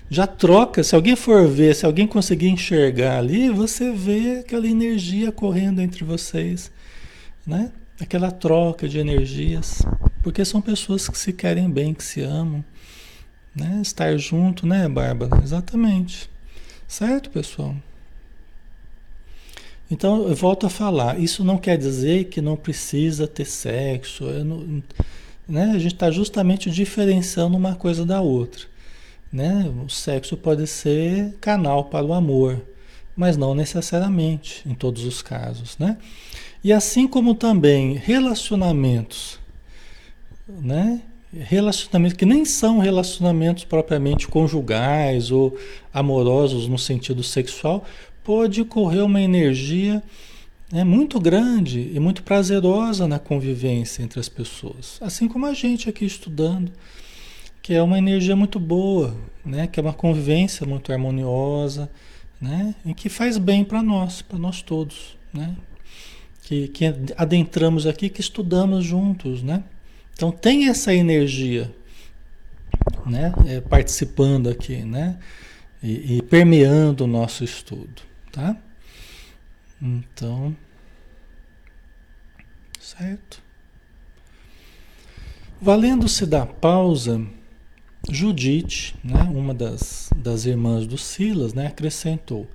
[0.09, 5.31] Já troca, se alguém for ver, se alguém conseguir enxergar ali, você vê aquela energia
[5.31, 6.71] correndo entre vocês,
[7.45, 7.71] né?
[7.99, 9.81] Aquela troca de energias,
[10.21, 12.63] porque são pessoas que se querem bem, que se amam,
[13.55, 13.79] né?
[13.81, 15.41] Estar junto, né, Bárbara?
[15.43, 16.29] Exatamente.
[16.87, 17.75] Certo, pessoal?
[19.89, 24.83] Então, eu volto a falar, isso não quer dizer que não precisa ter sexo, não,
[25.47, 25.71] né?
[25.73, 28.65] a gente está justamente diferenciando uma coisa da outra.
[29.31, 29.71] Né?
[29.85, 32.61] O sexo pode ser canal para o amor,
[33.17, 35.75] mas não necessariamente em todos os casos.
[35.79, 35.97] Né?
[36.63, 39.39] E assim como também relacionamentos,
[40.47, 41.01] né?
[41.33, 45.57] relacionamentos que nem são relacionamentos propriamente conjugais ou
[45.91, 47.83] amorosos no sentido sexual,
[48.23, 50.01] pode correr uma energia
[50.71, 54.97] né, muito grande e muito prazerosa na convivência entre as pessoas.
[55.01, 56.71] Assim como a gente aqui estudando,
[57.61, 59.15] que é uma energia muito boa,
[59.45, 61.89] né, que é uma convivência muito harmoniosa,
[62.39, 65.55] né, e que faz bem para nós, para nós todos, né,
[66.43, 66.85] que, que
[67.17, 69.63] adentramos aqui, que estudamos juntos, né.
[70.13, 71.73] Então tem essa energia,
[73.05, 75.17] né, é, participando aqui, né,
[75.81, 78.07] e, e permeando o nosso estudo
[78.37, 78.55] tá?
[79.81, 80.55] Então,
[82.79, 83.41] certo?
[85.59, 87.25] Valendo-se da pausa,
[88.09, 92.47] Judite, né, uma das, das irmãs do Silas, né, acrescentou: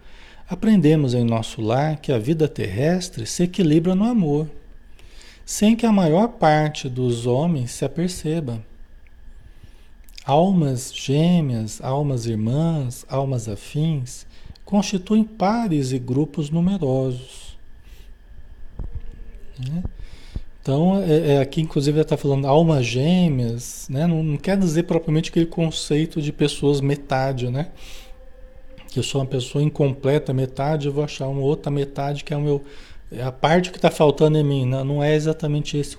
[0.48, 4.48] Aprendemos em nosso lar que a vida terrestre se equilibra no amor,
[5.44, 8.64] sem que a maior parte dos homens se aperceba.
[10.24, 14.26] Almas gêmeas, almas irmãs, almas afins,
[14.64, 17.58] constituem pares e grupos numerosos.
[19.58, 19.82] Né?
[20.62, 24.06] Então, é, é, aqui inclusive está falando almas gêmeas, né?
[24.06, 27.70] Não, não, quer dizer propriamente aquele conceito de pessoas metade, né?
[28.88, 32.36] Que eu sou uma pessoa incompleta, metade, eu vou achar uma outra metade que é
[32.36, 32.62] o meu,
[33.10, 34.64] é a parte que está faltando em mim.
[34.64, 35.96] Não, não é exatamente esse,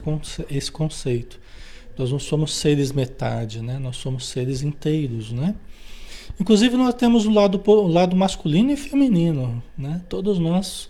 [0.49, 1.41] esse conceito.
[1.97, 3.77] Nós não somos seres metade, né?
[3.77, 5.55] Nós somos seres inteiros, né?
[6.39, 10.01] Inclusive nós temos o lado, o lado masculino e feminino, né?
[10.07, 10.89] Todos nós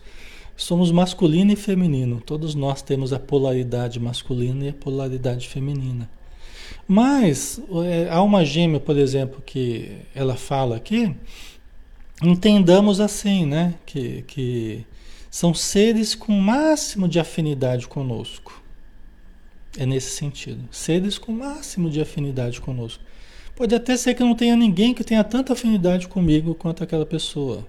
[0.55, 6.09] somos masculino e feminino, todos nós temos a polaridade masculina e a polaridade feminina.
[6.87, 11.15] Mas é, há uma gêmea, por exemplo, que ela fala aqui,
[12.21, 13.75] entendamos assim, né?
[13.85, 14.85] Que, que
[15.29, 18.61] são seres com máximo de afinidade conosco.
[19.77, 20.63] É nesse sentido.
[20.71, 23.03] Seres com máximo de afinidade conosco.
[23.55, 27.67] Pode até ser que não tenha ninguém que tenha tanta afinidade comigo quanto aquela pessoa.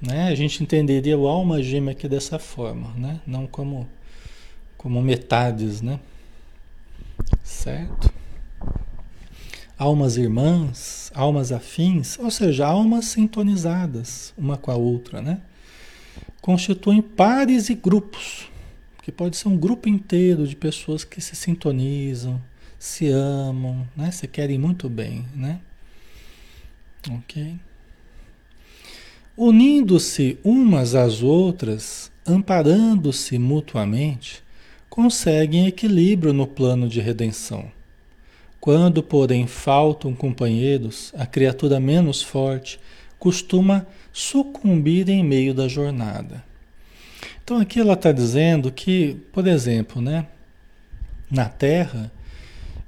[0.00, 0.28] Né?
[0.28, 3.20] A gente entenderia o alma gêmea aqui dessa forma, né?
[3.26, 3.88] não como,
[4.76, 5.98] como metades, né?
[7.42, 8.12] Certo?
[9.76, 15.40] Almas irmãs, almas afins, ou seja, almas sintonizadas uma com a outra, né?
[16.40, 18.48] Constituem pares e grupos,
[19.02, 22.40] que pode ser um grupo inteiro de pessoas que se sintonizam,
[22.78, 24.10] se amam, né?
[24.10, 25.60] Se querem muito bem, né?
[27.10, 27.58] Ok?
[29.40, 34.42] Unindo-se umas às outras, amparando-se mutuamente,
[34.90, 37.70] conseguem equilíbrio no plano de redenção,
[38.58, 42.80] Quando, porém, faltam companheiros, a criatura menos forte
[43.16, 46.44] costuma sucumbir em meio da jornada.
[47.44, 50.26] Então aqui ela está dizendo que, por exemplo, né,
[51.30, 52.10] na Terra,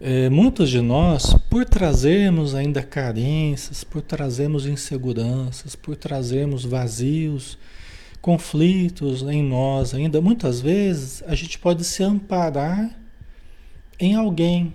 [0.00, 7.58] é, muitos de nós, por trazermos ainda carências, por trazermos inseguranças, por trazermos vazios,
[8.20, 12.98] conflitos em nós ainda, muitas vezes a gente pode se amparar
[13.98, 14.74] em alguém.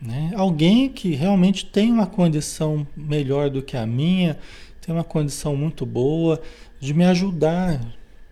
[0.00, 0.32] Né?
[0.36, 4.38] Alguém que realmente tem uma condição melhor do que a minha,
[4.80, 6.40] tem uma condição muito boa
[6.78, 7.80] de me ajudar.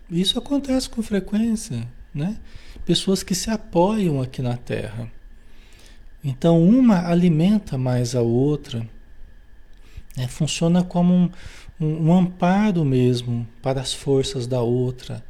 [0.09, 2.37] Isso acontece com frequência, né?
[2.85, 5.11] Pessoas que se apoiam aqui na Terra.
[6.23, 8.87] Então, uma alimenta mais a outra.
[10.17, 10.29] Né?
[10.29, 11.31] Funciona como um,
[11.81, 15.25] um, um amparo mesmo para as forças da outra.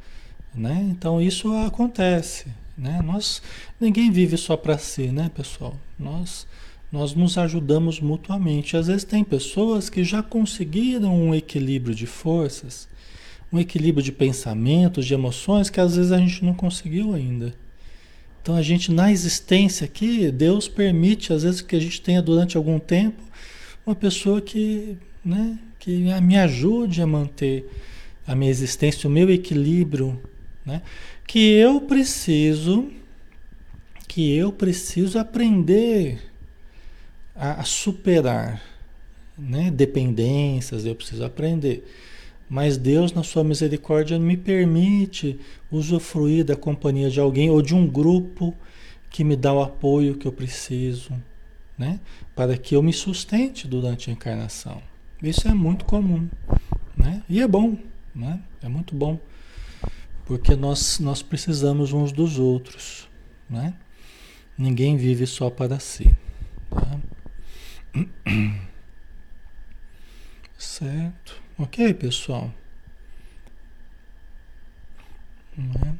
[0.53, 0.87] Né?
[0.91, 2.47] Então, isso acontece.
[2.77, 3.01] Né?
[3.03, 3.41] Nós,
[3.79, 5.75] ninguém vive só para si, né, pessoal?
[5.97, 6.47] Nós,
[6.91, 8.77] nós nos ajudamos mutuamente.
[8.77, 12.87] Às vezes tem pessoas que já conseguiram um equilíbrio de forças,
[13.53, 17.53] um equilíbrio de pensamentos, de emoções, que às vezes a gente não conseguiu ainda.
[18.41, 22.57] Então a gente, na existência aqui, Deus permite, às vezes, que a gente tenha durante
[22.57, 23.21] algum tempo
[23.85, 25.91] uma pessoa que, né, que
[26.21, 27.69] me ajude a manter
[28.25, 30.19] a minha existência, o meu equilíbrio,
[30.65, 30.81] né?
[31.27, 32.91] que eu preciso
[34.07, 36.21] que eu preciso aprender
[37.35, 38.61] a, a superar,
[39.35, 39.71] né?
[39.71, 41.83] Dependências, eu preciso aprender.
[42.53, 45.39] Mas Deus, na sua misericórdia, me permite
[45.71, 48.53] usufruir da companhia de alguém ou de um grupo
[49.09, 51.19] que me dá o apoio que eu preciso,
[51.75, 51.99] né?
[52.35, 54.83] Para que eu me sustente durante a encarnação.
[55.19, 56.29] Isso é muito comum,
[56.95, 57.23] né?
[57.27, 57.75] E é bom,
[58.13, 58.39] né?
[58.61, 59.19] É muito bom
[60.23, 63.09] porque nós, nós precisamos uns dos outros,
[63.49, 63.73] né?
[64.55, 66.15] Ninguém vive só para si.
[66.69, 66.99] Tá?
[70.55, 71.42] Certo?
[71.57, 72.51] Ok, pessoal?
[75.55, 75.99] Né?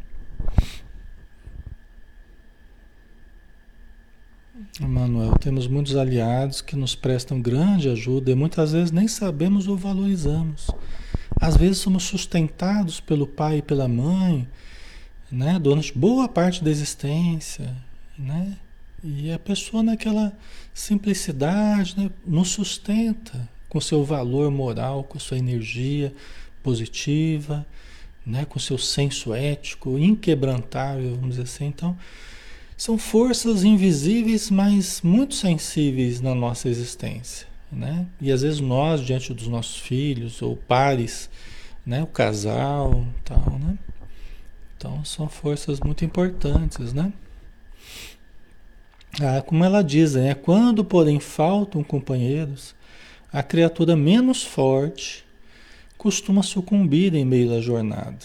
[4.82, 9.78] Manuel, temos muitos aliados que nos prestam grande ajuda e muitas vezes nem sabemos ou
[9.78, 10.72] valorizamos.
[11.40, 14.48] Às vezes somos sustentados pelo pai e pela mãe,
[15.32, 17.76] né, durante boa parte da existência,
[18.18, 18.58] né?
[19.04, 20.34] E a pessoa naquela
[20.74, 26.14] simplicidade, né, nos sustenta com seu valor moral, com sua energia
[26.62, 27.66] positiva,
[28.24, 31.66] né, com seu senso ético inquebrantável, vamos dizer assim.
[31.66, 31.98] Então,
[32.78, 37.48] são forças invisíveis, mas muito sensíveis na nossa existência.
[37.72, 38.06] Né?
[38.22, 41.28] E às vezes nós, diante dos nossos filhos ou pares,
[41.84, 42.04] né?
[42.04, 43.76] o casal, tal, né?
[44.78, 47.12] Então são forças muito importantes, né?
[49.20, 50.36] Ah, como ela diz, né?
[50.36, 52.76] quando porém faltam companheiros,
[53.34, 55.26] a criatura menos forte
[55.98, 58.20] costuma sucumbir em meio da jornada,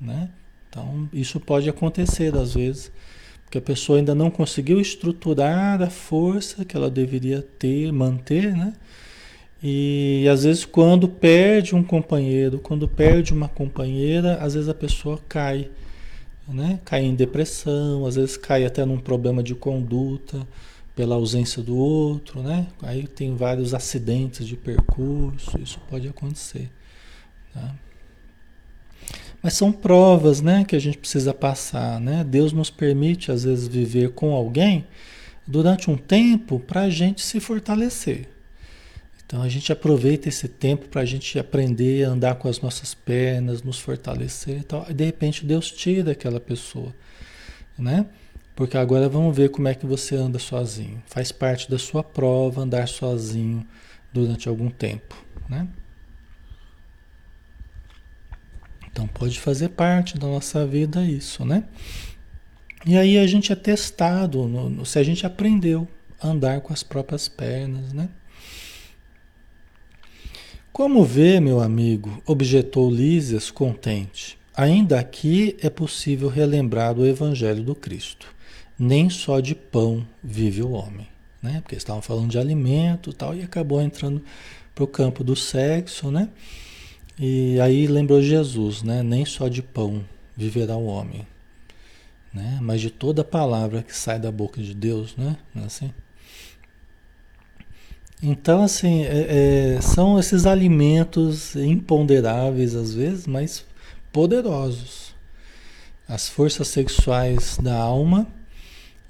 [0.00, 0.30] né?
[0.70, 2.92] Então isso pode acontecer às vezes
[3.42, 8.72] porque a pessoa ainda não conseguiu estruturar a força que ela deveria ter, manter, né?
[9.62, 15.18] E às vezes quando perde um companheiro, quando perde uma companheira, às vezes a pessoa
[15.28, 15.70] cai,
[16.46, 16.78] né?
[16.84, 20.46] Cai em depressão, às vezes cai até num problema de conduta
[20.96, 22.66] pela ausência do outro, né?
[22.82, 26.70] Aí tem vários acidentes de percurso, isso pode acontecer,
[27.52, 27.74] tá?
[29.42, 32.24] Mas são provas, né, que a gente precisa passar, né?
[32.24, 34.86] Deus nos permite às vezes viver com alguém
[35.46, 38.28] durante um tempo para a gente se fortalecer.
[39.26, 42.94] Então a gente aproveita esse tempo para a gente aprender a andar com as nossas
[42.94, 44.86] pernas, nos fortalecer e tal.
[44.88, 46.94] E de repente Deus tira aquela pessoa,
[47.78, 48.06] né?
[48.56, 51.02] Porque agora vamos ver como é que você anda sozinho.
[51.06, 53.64] Faz parte da sua prova andar sozinho
[54.10, 55.14] durante algum tempo,
[55.46, 55.68] né?
[58.90, 61.64] Então pode fazer parte da nossa vida isso, né?
[62.86, 65.86] E aí a gente é testado no, no, se a gente aprendeu
[66.18, 68.08] a andar com as próprias pernas, né?
[70.72, 74.38] Como vê, meu amigo, objetou Lísias contente.
[74.54, 78.35] Ainda aqui é possível relembrar do Evangelho do Cristo.
[78.78, 81.08] Nem só de pão vive o homem,
[81.42, 81.60] né?
[81.62, 84.22] Porque estavam falando de alimento e tal, e acabou entrando
[84.74, 86.28] para o campo do sexo, né?
[87.18, 89.02] E aí lembrou Jesus, né?
[89.02, 90.04] Nem só de pão
[90.36, 91.26] viverá o homem,
[92.32, 92.58] né?
[92.60, 95.36] Mas de toda palavra que sai da boca de Deus, né?
[95.54, 95.90] É assim?
[98.22, 103.64] Então, assim, é, é, são esses alimentos imponderáveis às vezes, mas
[104.12, 105.14] poderosos.
[106.08, 108.26] As forças sexuais da alma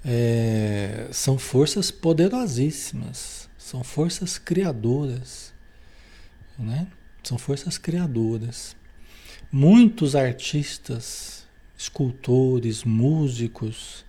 [0.09, 5.53] é, são forças poderosíssimas, são forças criadoras,
[6.57, 6.87] né?
[7.21, 8.73] São forças criadoras.
[9.51, 11.45] Muitos artistas,
[11.77, 14.05] escultores, músicos,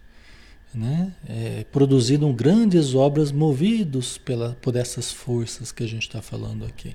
[0.73, 1.13] né?
[1.29, 6.95] É, produziram grandes obras movidos pela, por essas forças que a gente está falando aqui.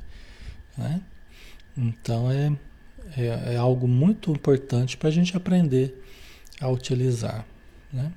[0.78, 1.02] Né?
[1.78, 2.54] Então é,
[3.18, 6.02] é, é, algo muito importante para a gente aprender
[6.62, 7.46] a utilizar.
[7.92, 8.12] Né?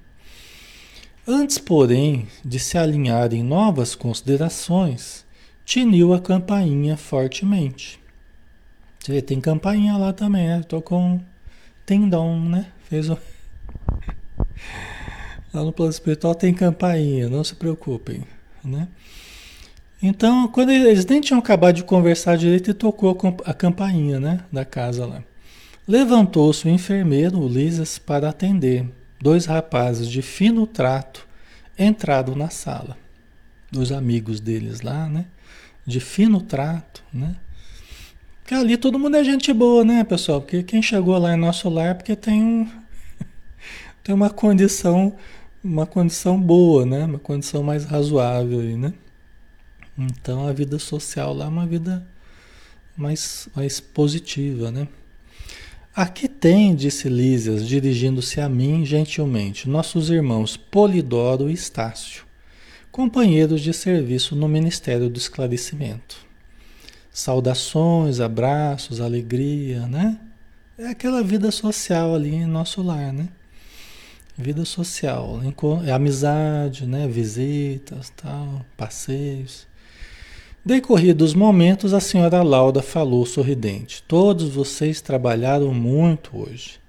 [1.28, 5.24] Antes, porém, de se alinhar em novas considerações,
[5.64, 7.98] tiniu a campainha fortemente.
[9.00, 10.62] Você vê, tem campainha lá também, né?
[10.68, 11.20] Tô com
[11.84, 12.66] tendão, né?
[12.88, 13.18] Fez o...
[15.52, 18.22] Lá no plano espiritual tem campainha, não se preocupem,
[18.62, 18.86] né?
[20.00, 24.64] Então, quando eles nem tinham acabado de conversar direito, ele tocou a campainha, né, da
[24.64, 25.24] casa lá.
[25.88, 28.86] Levantou-se o enfermeiro, Ulisses, para atender.
[29.26, 31.26] Dois rapazes de fino trato
[31.76, 32.96] entraram na sala.
[33.72, 35.26] Dois amigos deles lá, né?
[35.84, 37.34] De fino trato, né?
[38.40, 40.40] Porque ali todo mundo é gente boa, né, pessoal?
[40.40, 42.68] Porque quem chegou lá em nosso lar é porque tem um
[44.04, 45.16] tem uma condição
[45.60, 47.04] uma condição boa, né?
[47.04, 48.94] Uma condição mais razoável aí, né?
[49.98, 52.06] Então a vida social lá é uma vida
[52.96, 54.86] mais, mais positiva, né?
[55.96, 62.26] Aqui tem, disse Lísias, dirigindo-se a mim gentilmente, nossos irmãos Polidoro e Estácio,
[62.92, 66.18] companheiros de serviço no Ministério do Esclarecimento.
[67.10, 70.20] Saudações, abraços, alegria, né?
[70.76, 73.30] É aquela vida social ali em nosso lar, né?
[74.36, 75.40] Vida social,
[75.94, 77.08] amizade, né?
[77.08, 79.66] Visitas, tal, passeios.
[80.66, 86.80] Decorridos momentos, a senhora Lauda falou sorridente: Todos vocês trabalharam muito hoje.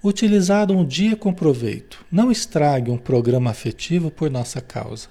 [0.00, 2.06] Utilizaram o dia com proveito.
[2.08, 5.08] Não estraguem um programa afetivo por nossa causa.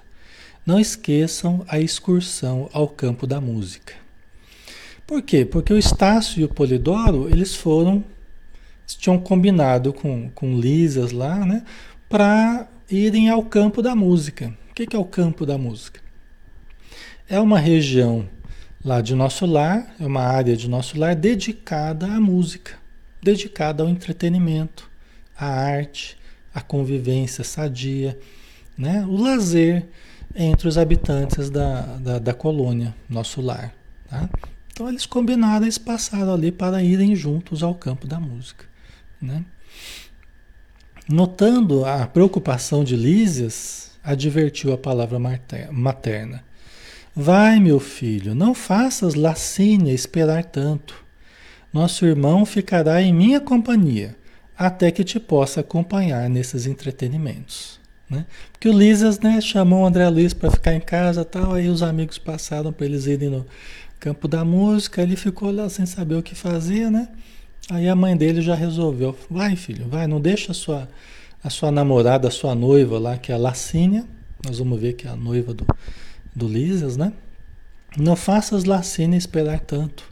[0.65, 3.93] Não esqueçam a excursão ao campo da música.
[5.05, 5.43] Por quê?
[5.43, 8.01] Porque o Estácio e o Polidoro, eles foram
[8.87, 11.65] tinham combinado com, com Lisas lá, né?
[12.07, 14.57] Para irem ao campo da música.
[14.71, 16.04] O que é o campo da música?
[17.27, 18.29] É uma região
[18.83, 22.73] lá de nosso lar, é uma área de nosso lar dedicada à música,
[23.19, 24.87] dedicada ao entretenimento,
[25.35, 26.15] à arte,
[26.53, 28.15] à convivência sadia,
[28.77, 29.03] né?
[29.07, 29.87] o lazer
[30.35, 33.73] entre os habitantes da, da, da colônia, nosso lar.
[34.07, 34.29] Tá?
[34.71, 38.65] Então eles combinaram, eles passaram ali para irem juntos ao campo da música.
[39.19, 39.43] Né?
[41.09, 45.17] Notando a preocupação de Lísias, advertiu a palavra
[45.71, 46.44] materna.
[47.17, 51.01] Vai, meu filho, não faças Lacínia esperar tanto.
[51.71, 54.17] Nosso irmão ficará em minha companhia,
[54.57, 57.79] até que te possa acompanhar nesses entretenimentos.
[58.09, 58.25] Né?
[58.51, 61.81] Porque o Lísias né, chamou o André Luiz para ficar em casa tal, aí os
[61.81, 63.45] amigos passaram para eles irem no
[63.97, 67.07] campo da música, ele ficou lá sem saber o que fazer, né?
[67.69, 70.89] Aí a mãe dele já resolveu, vai filho, vai, não deixa a sua,
[71.41, 74.05] a sua namorada, a sua noiva lá, que é a Lacínia,
[74.45, 75.65] nós vamos ver que é a noiva do,
[76.35, 77.13] do Lísias, né?
[77.97, 80.03] Não faças Lacínia esperar tanto,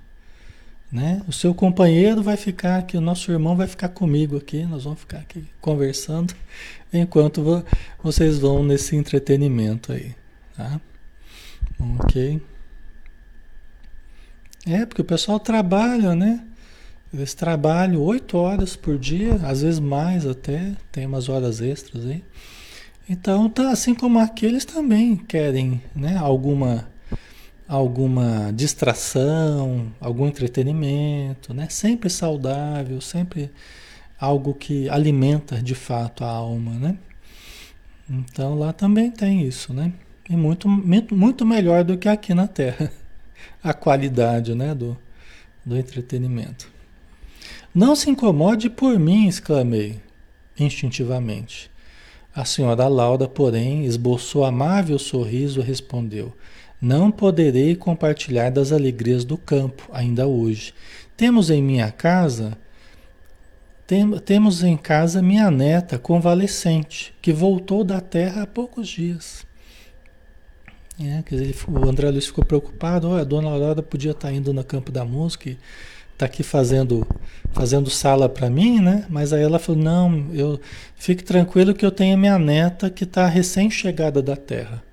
[0.91, 1.21] né?
[1.27, 5.01] O seu companheiro vai ficar aqui, o nosso irmão vai ficar comigo aqui, nós vamos
[5.01, 6.33] ficar aqui conversando,
[6.93, 7.65] enquanto vo,
[8.01, 10.15] vocês vão nesse entretenimento aí,
[10.55, 10.79] tá?
[11.99, 12.41] Ok?
[14.65, 16.41] É, porque o pessoal trabalha, né?
[17.13, 22.23] Eles trabalham oito horas por dia, às vezes mais até, tem umas horas extras aí.
[23.07, 26.87] Então, tá, assim como aqueles também querem né, alguma,
[27.67, 31.67] alguma distração, algum entretenimento, né?
[31.69, 33.51] sempre saudável, sempre
[34.17, 36.71] algo que alimenta de fato a alma.
[36.71, 36.97] Né?
[38.09, 39.91] Então lá também tem isso, né?
[40.29, 42.89] E muito, muito melhor do que aqui na Terra,
[43.61, 44.97] a qualidade né, do,
[45.65, 46.71] do entretenimento.
[47.75, 49.99] Não se incomode por mim, exclamei
[50.57, 51.72] instintivamente.
[52.35, 56.33] A senhora Lauda, porém, esboçou amável sorriso e respondeu:
[56.81, 60.73] Não poderei compartilhar das alegrias do campo, ainda hoje.
[61.15, 62.57] Temos em minha casa.
[63.85, 69.45] Tem, temos em casa minha neta convalescente, que voltou da terra há poucos dias.
[70.99, 74.53] É, quer dizer, o André Luiz ficou preocupado, olha, a dona Aurora podia estar indo
[74.53, 75.57] no campo da música e
[76.17, 77.05] tá aqui fazendo
[77.51, 79.05] fazendo sala para mim, né?
[79.09, 80.59] Mas aí ela falou: "Não, eu
[80.95, 84.83] fique tranquilo que eu tenho minha neta que está recém-chegada da Terra.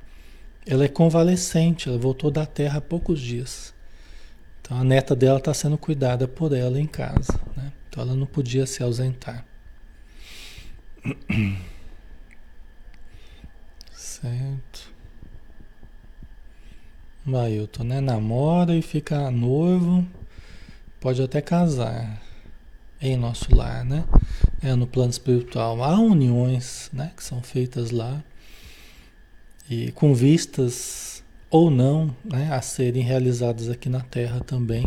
[0.67, 3.75] Ela é convalescente, ela voltou da Terra há poucos dias.
[4.61, 7.73] Então a neta dela está sendo cuidada por ela em casa, né?
[7.89, 9.45] Então ela não podia se ausentar.
[13.93, 14.93] Certo.
[17.25, 18.01] Mailton, né?
[18.01, 20.07] Namora e fica noivo,
[21.01, 22.21] pode até casar
[23.01, 24.05] em nosso lar, né?
[24.63, 25.83] É, no plano espiritual.
[25.83, 27.13] Há uniões, né?
[27.17, 28.23] Que são feitas lá
[29.69, 32.53] e com vistas ou não, né?
[32.53, 34.87] A serem realizadas aqui na Terra também,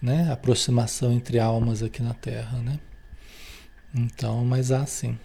[0.00, 0.32] né?
[0.32, 2.80] Aproximação entre almas aqui na Terra, né?
[3.94, 5.18] Então, mas há sim.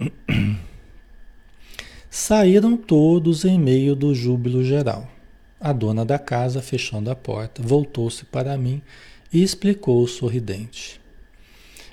[2.10, 5.13] Saíram todos em meio do júbilo geral.
[5.60, 8.82] A dona da casa, fechando a porta, voltou-se para mim
[9.32, 11.00] e explicou sorridente.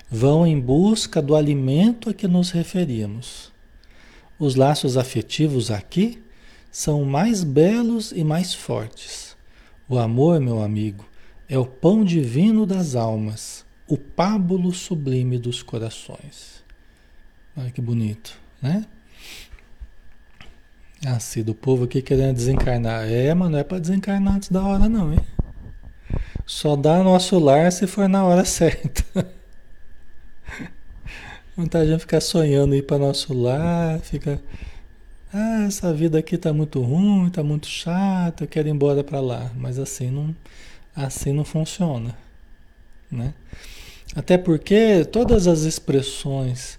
[0.09, 3.51] Vão em busca do alimento a que nos referimos.
[4.37, 6.21] Os laços afetivos aqui
[6.71, 9.37] são mais belos e mais fortes.
[9.87, 11.05] O amor, meu amigo,
[11.47, 16.63] é o pão divino das almas, o pábulo sublime dos corações.
[17.55, 18.85] Olha que bonito, né?
[21.05, 23.09] Assim, do povo aqui querendo desencarnar.
[23.09, 25.19] É, mas não é para desencarnar antes da hora, não, hein?
[26.45, 29.03] Só dá nosso lar se for na hora certa.
[31.57, 34.41] Muita gente ficar sonhando ir para nosso lar, fica.
[35.33, 39.19] Ah, essa vida aqui tá muito ruim, tá muito chata, eu quero ir embora para
[39.19, 39.51] lá.
[39.55, 40.35] Mas assim não,
[40.95, 42.15] assim não funciona,
[43.09, 43.33] né?
[44.15, 46.77] Até porque todas as expressões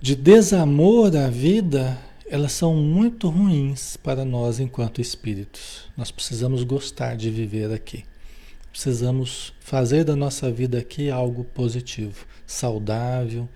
[0.00, 1.98] de desamor à vida
[2.32, 5.90] elas são muito ruins para nós enquanto espíritos.
[5.94, 8.06] Nós precisamos gostar de viver aqui.
[8.70, 13.46] Precisamos fazer da nossa vida aqui algo positivo, saudável,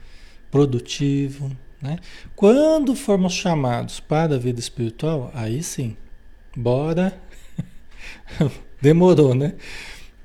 [0.51, 1.57] produtivo.
[1.81, 1.99] Né?
[2.35, 5.97] Quando formos chamados para a vida espiritual, aí sim,
[6.55, 7.18] bora.
[8.79, 9.55] Demorou, né?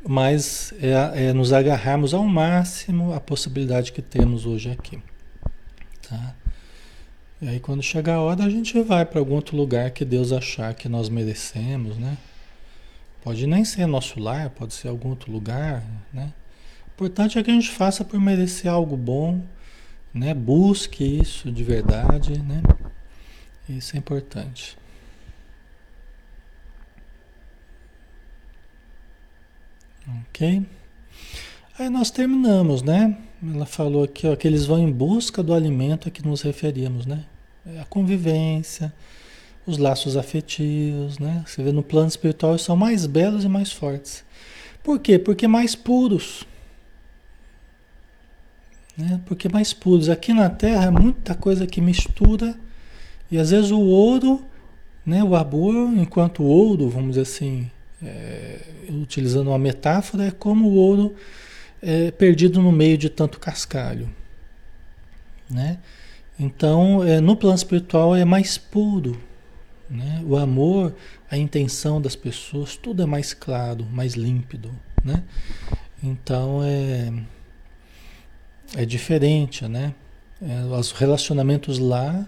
[0.06, 5.02] Mas é, é nos agarrarmos ao máximo a possibilidade que temos hoje aqui.
[6.02, 6.36] Tá?
[7.41, 10.31] E aí quando chegar a hora a gente vai para algum outro lugar que Deus
[10.31, 12.15] achar que nós merecemos, né?
[13.23, 15.83] Pode nem ser nosso lar, pode ser algum outro lugar,
[16.13, 16.31] né?
[16.87, 19.43] O importante é que a gente faça por merecer algo bom,
[20.13, 20.35] né?
[20.35, 22.61] Busque isso de verdade, né?
[23.67, 24.77] Isso é importante.
[30.29, 30.63] Ok?
[31.79, 33.17] Aí nós terminamos, né?
[33.43, 37.07] Ela falou aqui ó, que eles vão em busca do alimento a que nos referimos,
[37.07, 37.25] né?
[37.66, 38.93] É a convivência,
[39.66, 41.43] os laços afetivos, né?
[41.45, 44.24] Você vê no plano espiritual eles são mais belos e mais fortes.
[44.84, 45.20] Por quê?
[45.20, 46.45] Porque mais puros.
[48.97, 49.22] Né?
[49.26, 50.09] Porque mais puros.
[50.09, 52.55] Aqui na Terra é muita coisa que mistura
[53.30, 54.43] e às vezes o ouro,
[55.05, 55.24] né?
[55.24, 57.70] O amor, enquanto o ouro, vamos dizer assim,
[58.03, 58.59] é,
[58.89, 61.16] utilizando uma metáfora, é como o ouro
[61.82, 64.09] é, perdido no meio de tanto cascalho,
[65.49, 65.80] né?
[66.41, 69.15] Então, é, no plano espiritual é mais puro.
[69.87, 70.23] Né?
[70.25, 70.95] O amor,
[71.29, 74.71] a intenção das pessoas, tudo é mais claro, mais límpido.
[75.05, 75.23] Né?
[76.03, 77.13] Então, é,
[78.75, 79.67] é diferente.
[79.67, 79.93] Né?
[80.41, 82.25] É, os relacionamentos lá,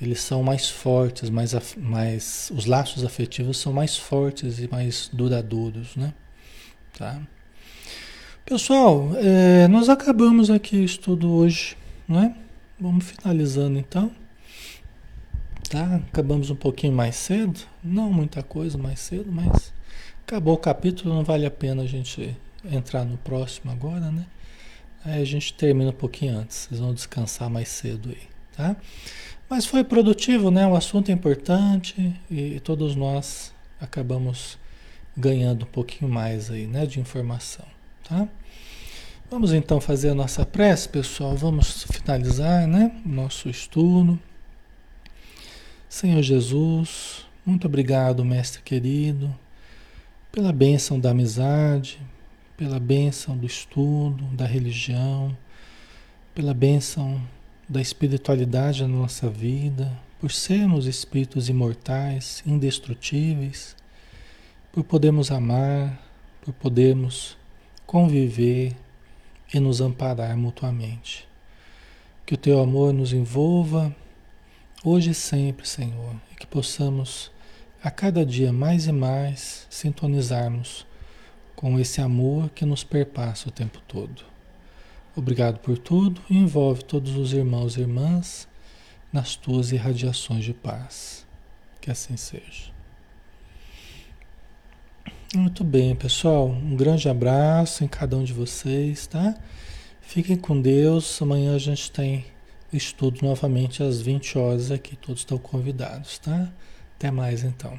[0.00, 5.96] eles são mais fortes, mais, mais, os laços afetivos são mais fortes e mais duradouros.
[5.96, 6.14] Né?
[6.96, 7.20] Tá?
[8.44, 11.76] Pessoal, é, nós acabamos aqui o estudo hoje,
[12.06, 12.36] não é?
[12.82, 14.10] Vamos finalizando então.
[15.70, 16.02] Tá?
[16.08, 17.60] Acabamos um pouquinho mais cedo.
[17.82, 19.72] Não muita coisa mais cedo, mas
[20.26, 24.26] acabou o capítulo, não vale a pena a gente entrar no próximo agora, né?
[25.04, 26.66] Aí a gente termina um pouquinho antes.
[26.66, 28.74] Vocês vão descansar mais cedo aí, tá?
[29.48, 30.66] Mas foi produtivo, né?
[30.66, 34.58] O assunto é importante e todos nós acabamos
[35.16, 37.66] ganhando um pouquinho mais aí, né, de informação,
[38.02, 38.26] tá?
[39.32, 41.34] Vamos então fazer a nossa prece, pessoal.
[41.34, 43.00] Vamos finalizar, né?
[43.02, 44.20] Nosso estudo.
[45.88, 49.34] Senhor Jesus, muito obrigado, mestre querido,
[50.30, 51.98] pela bênção da amizade,
[52.58, 55.34] pela bênção do estudo, da religião,
[56.34, 57.18] pela bênção
[57.66, 63.74] da espiritualidade na nossa vida, por sermos espíritos imortais, indestrutíveis,
[64.70, 65.98] por podermos amar,
[66.42, 67.34] por podermos
[67.86, 68.76] conviver
[69.52, 71.28] e nos amparar mutuamente.
[72.24, 73.94] Que o teu amor nos envolva
[74.84, 77.30] hoje e sempre, Senhor, e que possamos
[77.82, 80.86] a cada dia mais e mais sintonizarmos
[81.54, 84.24] com esse amor que nos perpassa o tempo todo.
[85.14, 88.48] Obrigado por tudo e envolve todos os irmãos e irmãs
[89.12, 91.26] nas tuas irradiações de paz.
[91.80, 92.71] Que assim seja.
[95.34, 96.46] Muito bem, pessoal.
[96.46, 99.34] Um grande abraço em cada um de vocês, tá?
[100.02, 101.22] Fiquem com Deus.
[101.22, 102.26] Amanhã a gente tem
[102.70, 104.94] estudo novamente às 20 horas aqui.
[104.94, 106.52] Todos estão convidados, tá?
[106.96, 107.78] Até mais então.